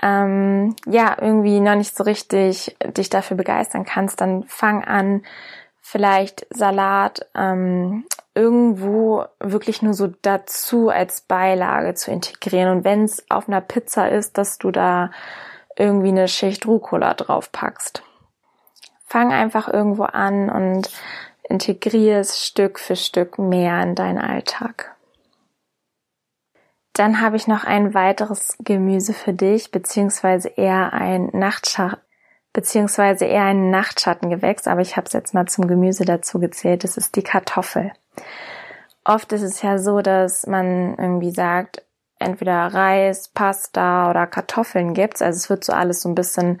ähm, 0.00 0.76
ja, 0.86 1.16
irgendwie 1.20 1.58
noch 1.58 1.74
nicht 1.74 1.96
so 1.96 2.04
richtig 2.04 2.76
dich 2.96 3.10
dafür 3.10 3.36
begeistern 3.36 3.84
kannst, 3.84 4.20
dann 4.20 4.44
fang 4.44 4.84
an, 4.84 5.24
vielleicht 5.80 6.46
Salat 6.50 7.26
ähm, 7.34 8.04
irgendwo 8.36 9.24
wirklich 9.40 9.82
nur 9.82 9.94
so 9.94 10.06
dazu 10.22 10.88
als 10.88 11.22
Beilage 11.22 11.94
zu 11.94 12.12
integrieren. 12.12 12.76
Und 12.76 12.84
wenn 12.84 13.02
es 13.02 13.28
auf 13.28 13.48
einer 13.48 13.60
Pizza 13.60 14.08
ist, 14.08 14.38
dass 14.38 14.58
du 14.58 14.70
da 14.70 15.10
irgendwie 15.80 16.08
eine 16.08 16.28
Schicht 16.28 16.66
Rucola 16.66 17.14
drauf 17.14 17.50
packst. 17.50 18.02
Fang 19.06 19.32
einfach 19.32 19.66
irgendwo 19.66 20.04
an 20.04 20.50
und 20.50 20.90
integrier 21.48 22.18
es 22.18 22.44
Stück 22.44 22.78
für 22.78 22.94
Stück 22.94 23.38
mehr 23.38 23.82
in 23.82 23.94
deinen 23.94 24.18
Alltag. 24.18 24.94
Dann 26.92 27.20
habe 27.20 27.36
ich 27.36 27.46
noch 27.46 27.64
ein 27.64 27.94
weiteres 27.94 28.56
Gemüse 28.60 29.14
für 29.14 29.32
dich, 29.32 29.70
beziehungsweise 29.70 30.48
eher 30.48 30.92
ein 30.92 31.30
Nachtschatten, 31.32 31.98
beziehungsweise 32.52 33.24
eher 33.24 33.44
ein 33.44 33.70
Nachtschattengewächs, 33.70 34.66
aber 34.66 34.82
ich 34.82 34.96
habe 34.96 35.06
es 35.06 35.12
jetzt 35.12 35.34
mal 35.34 35.46
zum 35.46 35.66
Gemüse 35.66 36.04
dazu 36.04 36.38
gezählt. 36.38 36.84
Das 36.84 36.96
ist 36.96 37.16
die 37.16 37.22
Kartoffel. 37.22 37.92
Oft 39.04 39.32
ist 39.32 39.42
es 39.42 39.62
ja 39.62 39.78
so, 39.78 40.02
dass 40.02 40.46
man 40.46 40.94
irgendwie 40.98 41.30
sagt, 41.30 41.82
entweder 42.20 42.66
Reis, 42.66 43.28
Pasta 43.28 44.10
oder 44.10 44.26
Kartoffeln 44.26 44.94
gibt. 44.94 45.20
Also 45.20 45.36
es 45.36 45.50
wird 45.50 45.64
so 45.64 45.72
alles 45.72 46.02
so 46.02 46.08
ein 46.08 46.14
bisschen 46.14 46.60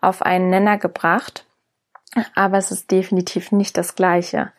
auf 0.00 0.22
einen 0.22 0.50
Nenner 0.50 0.78
gebracht. 0.78 1.46
Aber 2.34 2.58
es 2.58 2.70
ist 2.70 2.90
definitiv 2.90 3.52
nicht 3.52 3.76
das 3.76 3.94
gleiche. 3.94 4.52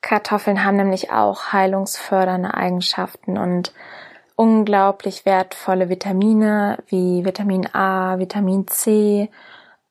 Kartoffeln 0.00 0.64
haben 0.64 0.76
nämlich 0.76 1.10
auch 1.10 1.52
heilungsfördernde 1.52 2.54
Eigenschaften 2.54 3.36
und 3.36 3.72
unglaublich 4.36 5.26
wertvolle 5.26 5.88
Vitamine 5.90 6.78
wie 6.86 7.24
Vitamin 7.24 7.66
A, 7.74 8.18
Vitamin 8.18 8.66
C 8.68 9.30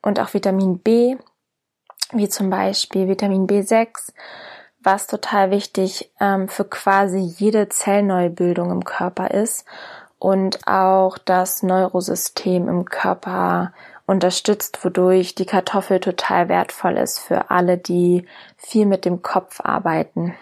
und 0.02 0.20
auch 0.20 0.34
Vitamin 0.34 0.80
B, 0.80 1.18
wie 2.14 2.30
zum 2.30 2.50
Beispiel 2.50 3.08
Vitamin 3.08 3.46
B6 3.46 4.12
was 4.82 5.08
total 5.08 5.52
wichtig 5.52 6.12
ähm, 6.20 6.48
für 6.48 6.66
quasi 6.66 7.20
jede 7.20 7.70
Zellneubildung 7.70 8.72
im 8.72 8.84
Körper 8.86 9.32
ist 9.32 9.66
und 10.20 10.68
auch 10.68 11.18
das 11.18 11.64
Neurosystem 11.64 12.68
im 12.68 12.86
Körper 12.86 13.74
unterstützt, 14.06 14.84
wodurch 14.84 15.36
die 15.36 15.46
Kartoffel 15.46 16.00
total 16.00 16.50
wertvoll 16.50 16.98
ist 16.98 17.20
für 17.20 17.52
alle, 17.52 17.78
die 17.78 18.26
viel 18.58 18.86
mit 18.86 19.06
dem 19.06 19.22
Kopf 19.22 19.62
arbeiten. 19.62 20.36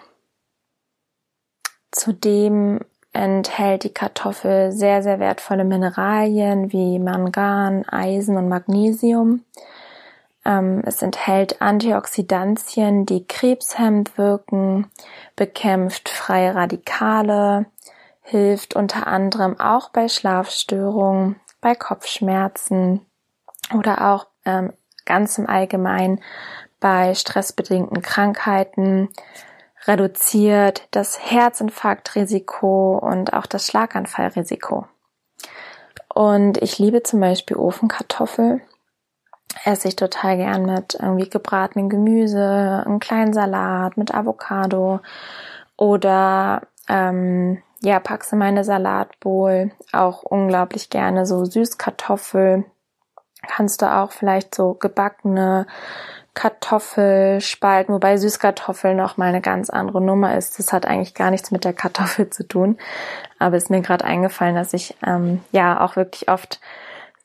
Zudem 1.90 2.80
enthält 3.12 3.84
die 3.84 3.92
Kartoffel 3.92 4.72
sehr, 4.72 5.02
sehr 5.02 5.18
wertvolle 5.18 5.64
Mineralien 5.64 6.72
wie 6.72 6.98
Mangan, 6.98 7.84
Eisen 7.88 8.36
und 8.36 8.48
Magnesium. 8.48 9.44
Ähm, 10.44 10.82
es 10.84 11.02
enthält 11.02 11.60
Antioxidantien, 11.60 13.06
die 13.06 13.26
krebshemmend 13.26 14.16
wirken, 14.18 14.90
bekämpft 15.36 16.08
freie 16.08 16.54
Radikale, 16.54 17.66
hilft 18.22 18.76
unter 18.76 19.06
anderem 19.06 19.58
auch 19.58 19.90
bei 19.90 20.08
Schlafstörungen, 20.08 21.36
bei 21.60 21.74
Kopfschmerzen 21.74 23.04
oder 23.74 24.12
auch 24.12 24.26
ähm, 24.44 24.72
ganz 25.04 25.38
im 25.38 25.48
Allgemeinen 25.48 26.20
bei 26.80 27.14
stressbedingten 27.14 28.02
Krankheiten, 28.02 29.08
reduziert 29.86 30.86
das 30.90 31.18
Herzinfarktrisiko 31.30 32.98
und 32.98 33.32
auch 33.32 33.46
das 33.46 33.66
Schlaganfallrisiko. 33.66 34.86
Und 36.14 36.58
ich 36.58 36.78
liebe 36.78 37.02
zum 37.02 37.20
Beispiel 37.20 37.56
Ofenkartoffel 37.56 38.60
esse 39.64 39.88
ich 39.88 39.96
total 39.96 40.36
gern 40.36 40.66
mit 40.66 40.94
irgendwie 40.94 41.28
gebratenen 41.28 41.88
Gemüse, 41.88 42.82
einen 42.86 43.00
kleinen 43.00 43.32
Salat 43.32 43.96
mit 43.96 44.14
Avocado 44.14 45.00
oder 45.76 46.62
ähm, 46.88 47.62
ja, 47.80 48.00
packst 48.00 48.32
in 48.32 48.38
meine 48.38 48.64
Salatbowl 48.64 49.70
auch 49.92 50.22
unglaublich 50.22 50.90
gerne 50.90 51.26
so 51.26 51.44
Süßkartoffel. 51.44 52.64
Kannst 53.46 53.82
du 53.82 53.86
auch 53.86 54.10
vielleicht 54.10 54.54
so 54.54 54.74
gebackene 54.74 55.66
Kartoffelspalten, 56.34 57.94
wobei 57.94 58.16
Süßkartoffel 58.16 58.94
noch 58.94 59.16
mal 59.16 59.28
eine 59.28 59.40
ganz 59.40 59.70
andere 59.70 60.00
Nummer 60.00 60.36
ist. 60.36 60.58
Das 60.58 60.72
hat 60.72 60.86
eigentlich 60.86 61.14
gar 61.14 61.30
nichts 61.30 61.50
mit 61.50 61.64
der 61.64 61.72
Kartoffel 61.72 62.30
zu 62.30 62.46
tun. 62.46 62.78
Aber 63.38 63.56
ist 63.56 63.70
mir 63.70 63.80
gerade 63.80 64.04
eingefallen, 64.04 64.54
dass 64.54 64.72
ich 64.72 64.96
ähm, 65.06 65.42
ja 65.52 65.80
auch 65.80 65.96
wirklich 65.96 66.28
oft 66.28 66.60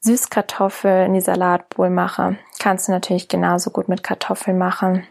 Süßkartoffel 0.03 1.05
in 1.05 1.13
die 1.13 1.21
Salatbowl 1.21 1.89
mache, 1.89 2.37
kannst 2.59 2.87
du 2.87 2.91
natürlich 2.91 3.29
genauso 3.29 3.71
gut 3.71 3.87
mit 3.87 4.03
Kartoffeln 4.03 4.57
machen. 4.57 5.07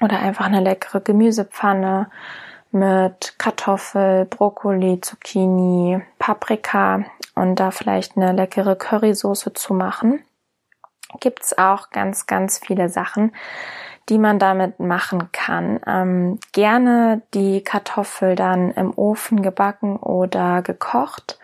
Oder 0.00 0.20
einfach 0.20 0.46
eine 0.46 0.60
leckere 0.60 1.00
Gemüsepfanne 1.00 2.08
mit 2.70 3.34
Kartoffel, 3.38 4.24
Brokkoli, 4.26 5.00
Zucchini, 5.00 6.00
Paprika 6.18 7.04
und 7.34 7.56
da 7.56 7.72
vielleicht 7.72 8.16
eine 8.16 8.32
leckere 8.32 8.76
Currysoße 8.76 9.54
zu 9.54 9.74
machen. 9.74 10.24
Gibt's 11.20 11.58
auch 11.58 11.90
ganz, 11.90 12.26
ganz 12.26 12.58
viele 12.58 12.88
Sachen, 12.88 13.32
die 14.08 14.18
man 14.18 14.38
damit 14.38 14.78
machen 14.78 15.30
kann. 15.32 15.80
Ähm, 15.86 16.38
gerne 16.52 17.22
die 17.34 17.62
Kartoffel 17.62 18.36
dann 18.36 18.70
im 18.70 18.96
Ofen 18.96 19.42
gebacken 19.42 19.96
oder 19.96 20.62
gekocht. 20.62 21.38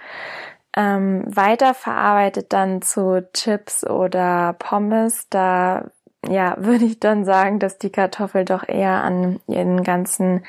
Ähm, 0.76 1.24
weiterverarbeitet 1.26 2.52
dann 2.52 2.82
zu 2.82 3.26
Chips 3.32 3.84
oder 3.84 4.54
Pommes. 4.58 5.28
Da 5.30 5.90
ja, 6.26 6.56
würde 6.58 6.84
ich 6.84 7.00
dann 7.00 7.24
sagen, 7.24 7.58
dass 7.58 7.78
die 7.78 7.90
Kartoffel 7.90 8.44
doch 8.44 8.68
eher 8.68 9.02
an 9.02 9.40
ihren 9.46 9.82
ganzen 9.82 10.44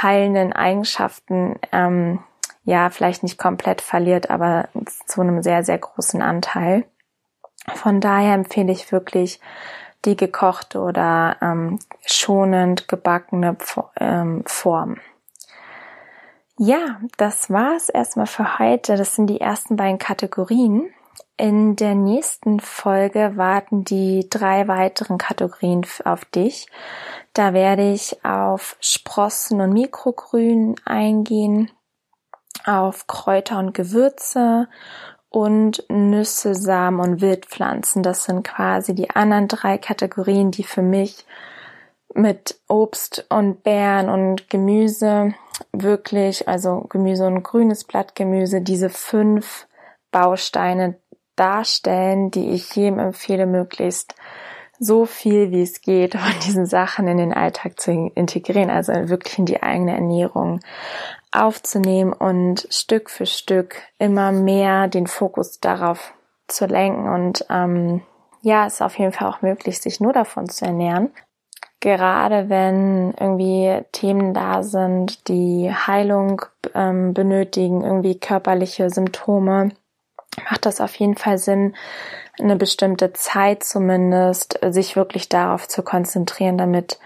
heilenden 0.00 0.52
Eigenschaften 0.52 1.58
ähm, 1.72 2.20
ja 2.64 2.90
vielleicht 2.90 3.22
nicht 3.22 3.38
komplett 3.38 3.80
verliert, 3.80 4.30
aber 4.30 4.68
zu 5.06 5.20
einem 5.20 5.42
sehr, 5.42 5.64
sehr 5.64 5.78
großen 5.78 6.20
Anteil. 6.20 6.84
Von 7.74 8.00
daher 8.00 8.34
empfehle 8.34 8.72
ich 8.72 8.92
wirklich 8.92 9.40
die 10.04 10.16
gekochte 10.16 10.80
oder 10.80 11.36
ähm, 11.40 11.78
schonend 12.04 12.88
gebackene 12.88 13.56
ähm, 13.98 14.44
Form. 14.46 14.98
Ja, 16.58 17.00
das 17.18 17.50
war's 17.50 17.90
erstmal 17.90 18.26
für 18.26 18.58
heute. 18.58 18.96
Das 18.96 19.14
sind 19.14 19.26
die 19.26 19.40
ersten 19.40 19.76
beiden 19.76 19.98
Kategorien. 19.98 20.90
In 21.36 21.76
der 21.76 21.94
nächsten 21.94 22.60
Folge 22.60 23.36
warten 23.36 23.84
die 23.84 24.26
drei 24.30 24.66
weiteren 24.66 25.18
Kategorien 25.18 25.86
auf 26.04 26.24
dich. 26.24 26.66
Da 27.34 27.52
werde 27.52 27.92
ich 27.92 28.24
auf 28.24 28.78
Sprossen 28.80 29.60
und 29.60 29.74
Mikrogrün 29.74 30.76
eingehen, 30.86 31.70
auf 32.64 33.06
Kräuter 33.06 33.58
und 33.58 33.74
Gewürze 33.74 34.68
und 35.28 35.84
Nüsse, 35.90 36.54
Samen 36.54 37.00
und 37.00 37.20
Wildpflanzen. 37.20 38.02
Das 38.02 38.24
sind 38.24 38.44
quasi 38.44 38.94
die 38.94 39.10
anderen 39.10 39.48
drei 39.48 39.76
Kategorien, 39.76 40.52
die 40.52 40.64
für 40.64 40.80
mich 40.80 41.26
mit 42.16 42.58
Obst 42.68 43.26
und 43.28 43.62
Beeren 43.62 44.08
und 44.08 44.48
Gemüse 44.50 45.34
wirklich, 45.72 46.48
also 46.48 46.86
Gemüse 46.88 47.26
und 47.26 47.42
grünes 47.42 47.84
Blattgemüse, 47.84 48.60
diese 48.60 48.90
fünf 48.90 49.66
Bausteine 50.10 50.98
darstellen, 51.36 52.30
die 52.30 52.50
ich 52.50 52.74
jedem 52.74 52.98
empfehle, 52.98 53.46
möglichst 53.46 54.14
so 54.78 55.06
viel 55.06 55.50
wie 55.52 55.62
es 55.62 55.80
geht 55.80 56.14
von 56.14 56.40
diesen 56.44 56.66
Sachen 56.66 57.08
in 57.08 57.18
den 57.18 57.32
Alltag 57.32 57.80
zu 57.80 57.90
integrieren, 58.14 58.70
also 58.70 58.92
wirklich 59.08 59.38
in 59.38 59.46
die 59.46 59.62
eigene 59.62 59.94
Ernährung 59.94 60.60
aufzunehmen 61.32 62.12
und 62.12 62.66
Stück 62.70 63.10
für 63.10 63.26
Stück 63.26 63.82
immer 63.98 64.32
mehr 64.32 64.88
den 64.88 65.06
Fokus 65.06 65.60
darauf 65.60 66.14
zu 66.46 66.66
lenken. 66.66 67.08
Und 67.08 67.44
ähm, 67.50 68.02
ja, 68.42 68.66
es 68.66 68.74
ist 68.74 68.82
auf 68.82 68.98
jeden 68.98 69.12
Fall 69.12 69.28
auch 69.28 69.42
möglich, 69.42 69.80
sich 69.80 70.00
nur 70.00 70.12
davon 70.12 70.48
zu 70.48 70.64
ernähren. 70.64 71.10
Gerade 71.86 72.48
wenn 72.48 73.14
irgendwie 73.14 73.80
Themen 73.92 74.34
da 74.34 74.64
sind, 74.64 75.28
die 75.28 75.72
Heilung 75.72 76.42
ähm, 76.74 77.14
benötigen, 77.14 77.84
irgendwie 77.84 78.18
körperliche 78.18 78.90
Symptome, 78.90 79.70
macht 80.50 80.66
das 80.66 80.80
auf 80.80 80.96
jeden 80.96 81.16
Fall 81.16 81.38
Sinn, 81.38 81.76
eine 82.40 82.56
bestimmte 82.56 83.12
Zeit 83.12 83.62
zumindest 83.62 84.58
sich 84.70 84.96
wirklich 84.96 85.28
darauf 85.28 85.68
zu 85.68 85.84
konzentrieren, 85.84 86.58
damit 86.58 86.98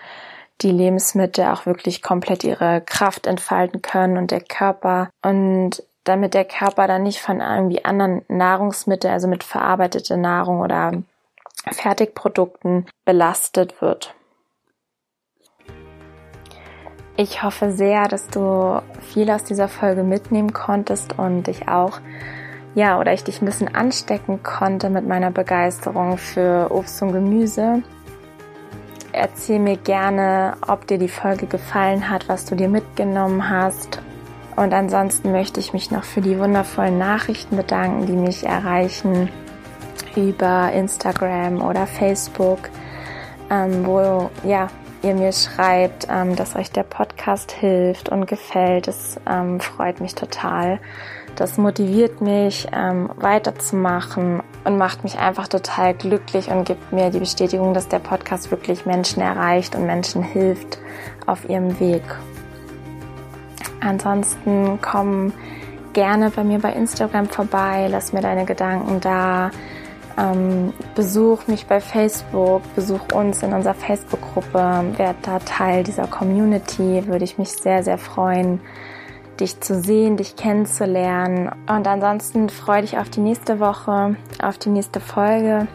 die 0.63 0.71
Lebensmittel 0.71 1.45
auch 1.45 1.67
wirklich 1.67 2.01
komplett 2.01 2.43
ihre 2.43 2.81
Kraft 2.81 3.27
entfalten 3.27 3.83
können 3.83 4.17
und 4.17 4.31
der 4.31 4.41
Körper 4.41 5.11
und 5.23 5.83
damit 6.05 6.33
der 6.33 6.47
Körper 6.47 6.87
dann 6.87 7.03
nicht 7.03 7.21
von 7.21 7.43
irgendwie 7.43 7.85
anderen 7.85 8.23
Nahrungsmitteln, 8.29 9.13
also 9.13 9.29
mit 9.29 9.45
verarbeiteter 9.45 10.17
Nahrung 10.17 10.63
oder 10.63 11.03
Fertigprodukten 11.71 12.87
belastet 13.05 13.83
wird. 13.83 14.15
Ich 17.21 17.43
hoffe 17.43 17.71
sehr, 17.71 18.09
dass 18.09 18.29
du 18.29 18.81
viel 19.13 19.31
aus 19.31 19.45
dieser 19.45 19.69
Folge 19.69 20.05
mitnehmen 20.05 20.55
konntest 20.55 21.19
und 21.19 21.49
dich 21.49 21.69
auch 21.69 22.01
ja, 22.75 22.99
oder 22.99 23.13
ich 23.13 23.25
dich 23.25 23.43
ein 23.43 23.45
bisschen 23.45 23.75
anstecken 23.75 24.43
konnte 24.43 24.89
mit 24.89 25.07
meiner 25.07 25.31
Begeisterung 25.31 26.17
für 26.17 26.71
Obst 26.71 27.03
und 27.03 27.13
Gemüse. 27.13 27.83
Erzähl 29.13 29.59
mir 29.59 29.77
gerne, 29.77 30.55
ob 30.67 30.87
dir 30.87 30.97
die 30.97 31.09
Folge 31.09 31.47
gefallen 31.47 32.09
hat, 32.09 32.27
was 32.31 32.47
du 32.47 32.55
dir 32.55 32.71
mitgenommen 32.71 33.51
hast. 33.51 34.01
Und 34.57 34.73
ansonsten 34.73 35.31
möchte 35.31 35.61
ich 35.61 35.75
mich 35.75 35.91
noch 35.91 36.05
für 36.05 36.23
die 36.23 36.39
wundervollen 36.39 36.97
Nachrichten 36.97 37.55
bedanken, 37.55 38.07
die 38.07 38.17
mich 38.17 38.47
erreichen 38.47 39.29
über 40.17 40.73
Instagram 40.73 41.61
oder 41.61 41.87
Facebook, 41.87 42.71
ähm, 43.51 43.85
wo 43.85 44.31
ja 44.43 44.69
ihr 45.03 45.15
mir 45.15 45.33
schreibt, 45.33 46.07
ähm, 46.11 46.37
dass 46.37 46.57
euch 46.57 46.71
der 46.71 46.83
Podcast 46.83 47.53
hilft 47.53 48.09
und 48.09 48.27
gefällt. 48.27 48.89
Das 48.89 49.19
ähm, 49.29 49.61
freut 49.61 50.01
mich 50.01 50.15
total. 50.15 50.79
Das 51.37 51.57
motiviert 51.59 52.21
mich, 52.21 52.67
ähm, 52.73 53.11
weiterzumachen 53.17 54.43
und 54.65 54.79
macht 54.79 55.05
mich 55.05 55.19
einfach 55.19 55.49
total 55.49 55.95
glücklich 55.95 56.49
und 56.49 56.65
gibt 56.65 56.93
mir 56.93 57.11
die 57.11 57.21
Bestätigung, 57.21 57.73
dass 57.73 57.89
der 57.89 57.99
Podcast 57.99 58.51
wirklich 58.51 58.85
Menschen 58.85 59.23
erreicht 59.23 59.75
und 59.75 59.87
Menschen 59.87 60.23
hilft 60.23 60.79
auf 61.27 61.49
ihrem 61.49 61.81
Weg. 61.81 62.03
Ansonsten 63.81 64.79
komm 64.83 65.33
gerne 65.93 66.31
bei 66.31 66.45
mir 66.45 66.59
bei 66.59 66.73
Instagram 66.73 67.29
vorbei, 67.29 67.89
lass 67.91 68.13
mir 68.13 68.21
deine 68.21 68.45
Gedanken 68.45 69.01
da. 69.01 69.51
Ähm, 70.19 70.73
besuch 70.95 71.47
mich 71.47 71.67
bei 71.67 71.81
Facebook, 71.81 72.63
besuch 72.75 73.01
uns 73.15 73.43
in 73.43 73.53
unserer 73.53 73.75
Facebook-Gruppe, 73.75 74.85
werd 74.97 75.17
da 75.23 75.39
Teil 75.41 75.85
dieser 75.85 76.07
Community, 76.07 77.07
würde 77.07 77.25
ich 77.25 77.39
mich 77.39 77.51
sehr, 77.51 77.83
sehr 77.83 77.99
freuen 77.99 78.61
dich 79.41 79.61
zu 79.61 79.81
sehen, 79.81 80.17
dich 80.17 80.37
kennenzulernen. 80.37 81.51
Und 81.69 81.87
ansonsten 81.87 82.49
freue 82.49 82.83
dich 82.83 82.99
auf 82.99 83.09
die 83.09 83.21
nächste 83.21 83.59
Woche, 83.59 84.17
auf 84.43 84.59
die 84.59 84.69
nächste 84.69 85.01
Folge. 85.01 85.67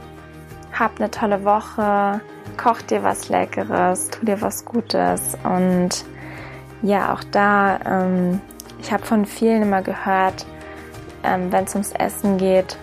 Hab 0.78 1.00
eine 1.00 1.10
tolle 1.10 1.44
Woche, 1.44 2.22
koch 2.62 2.82
dir 2.84 3.04
was 3.04 3.30
Leckeres, 3.30 4.10
tu 4.10 4.26
dir 4.26 4.42
was 4.42 4.66
Gutes. 4.66 5.38
Und 5.44 6.06
ja, 6.82 7.14
auch 7.14 7.24
da, 7.32 7.80
ähm, 7.86 8.42
ich 8.80 8.92
habe 8.92 9.06
von 9.06 9.26
vielen 9.26 9.64
immer 9.64 9.82
gehört, 9.82 10.46
ähm, 11.24 11.52
wenn 11.52 11.64
es 11.64 11.74
ums 11.74 11.92
Essen 11.92 12.38
geht, 12.38 12.78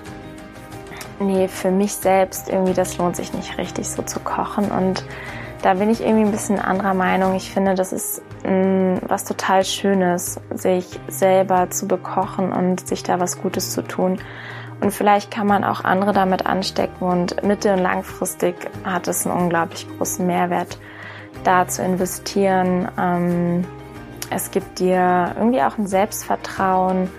nee, 1.22 1.48
für 1.48 1.70
mich 1.70 1.94
selbst 1.94 2.48
irgendwie, 2.48 2.74
das 2.74 2.98
lohnt 2.98 3.16
sich 3.16 3.32
nicht 3.32 3.58
richtig 3.58 3.88
so 3.88 4.02
zu 4.02 4.20
kochen. 4.20 4.70
Und 4.70 5.04
da 5.62 5.74
bin 5.74 5.90
ich 5.90 6.00
irgendwie 6.00 6.24
ein 6.24 6.32
bisschen 6.32 6.58
anderer 6.58 6.94
Meinung. 6.94 7.34
Ich 7.34 7.50
finde, 7.50 7.74
das 7.74 7.92
ist 7.92 8.22
mh, 8.44 8.50
mm, 8.50 9.00
was 9.06 9.24
total 9.24 9.64
Schönes, 9.64 10.40
sich 10.54 10.86
selber 11.08 11.70
zu 11.70 11.86
bekochen 11.86 12.52
und 12.52 12.86
sich 12.86 13.02
da 13.02 13.20
was 13.20 13.40
Gutes 13.40 13.72
zu 13.72 13.82
tun. 13.82 14.18
Und 14.80 14.90
vielleicht 14.92 15.30
kann 15.30 15.46
man 15.46 15.62
auch 15.62 15.84
andere 15.84 16.12
damit 16.12 16.46
anstecken 16.46 17.06
und 17.06 17.42
mittel- 17.44 17.74
und 17.74 17.82
langfristig 17.82 18.56
hat 18.82 19.06
es 19.06 19.24
einen 19.24 19.36
unglaublich 19.38 19.86
großen 19.96 20.26
Mehrwert, 20.26 20.76
da 21.44 21.68
zu 21.68 21.84
investieren. 21.84 22.88
Ähm, 22.98 23.64
es 24.30 24.50
gibt 24.50 24.80
dir 24.80 25.34
irgendwie 25.36 25.62
auch 25.62 25.78
ein 25.78 25.86
Selbstvertrauen 25.86 27.10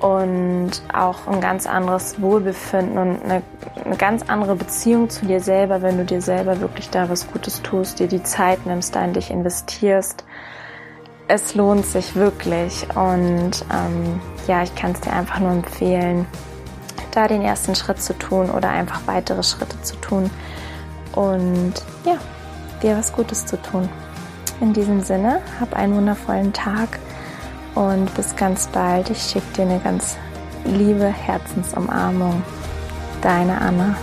und 0.00 0.70
auch 0.92 1.26
ein 1.26 1.40
ganz 1.40 1.66
anderes 1.66 2.20
Wohlbefinden 2.20 2.98
und 2.98 3.22
eine, 3.24 3.42
eine, 3.84 3.96
ganz 3.96 4.22
andere 4.28 4.54
Beziehung 4.54 5.10
zu 5.10 5.26
dir 5.26 5.40
selber, 5.40 5.82
wenn 5.82 5.98
du 5.98 6.04
dir 6.04 6.22
selber 6.22 6.60
wirklich 6.60 6.90
da 6.90 7.08
was 7.08 7.30
Gutes 7.30 7.62
tust, 7.62 7.98
dir 7.98 8.06
die 8.06 8.22
Zeit 8.22 8.64
nimmst, 8.66 8.94
da 8.94 9.04
in 9.04 9.12
dich 9.12 9.30
investierst. 9.30 10.24
Es 11.26 11.54
lohnt 11.54 11.84
sich 11.84 12.14
wirklich 12.14 12.86
und 12.94 13.64
ähm, 13.72 14.20
ja, 14.46 14.62
ich 14.62 14.74
kann 14.74 14.92
es 14.92 15.00
dir 15.00 15.12
einfach 15.12 15.40
nur 15.40 15.50
empfehlen, 15.50 16.26
da 17.10 17.26
den 17.26 17.42
ersten 17.42 17.74
Schritt 17.74 18.00
zu 18.00 18.16
tun 18.16 18.50
oder 18.50 18.70
einfach 18.70 19.02
weitere 19.06 19.42
Schritte 19.42 19.80
zu 19.82 19.96
tun 19.96 20.30
und 21.12 21.74
ja, 22.04 22.16
dir 22.82 22.96
was 22.96 23.12
Gutes 23.12 23.46
zu 23.46 23.60
tun. 23.60 23.88
In 24.60 24.72
diesem 24.72 25.02
Sinne, 25.02 25.40
hab 25.60 25.74
einen 25.74 25.94
wundervollen 25.96 26.52
Tag 26.52 26.98
und 27.78 28.12
bis 28.16 28.34
ganz 28.34 28.66
bald. 28.66 29.08
Ich 29.10 29.22
schicke 29.22 29.46
dir 29.56 29.62
eine 29.62 29.78
ganz 29.78 30.16
liebe 30.64 31.06
Herzensumarmung. 31.06 32.42
Deine 33.22 33.60
Anna. 33.60 33.96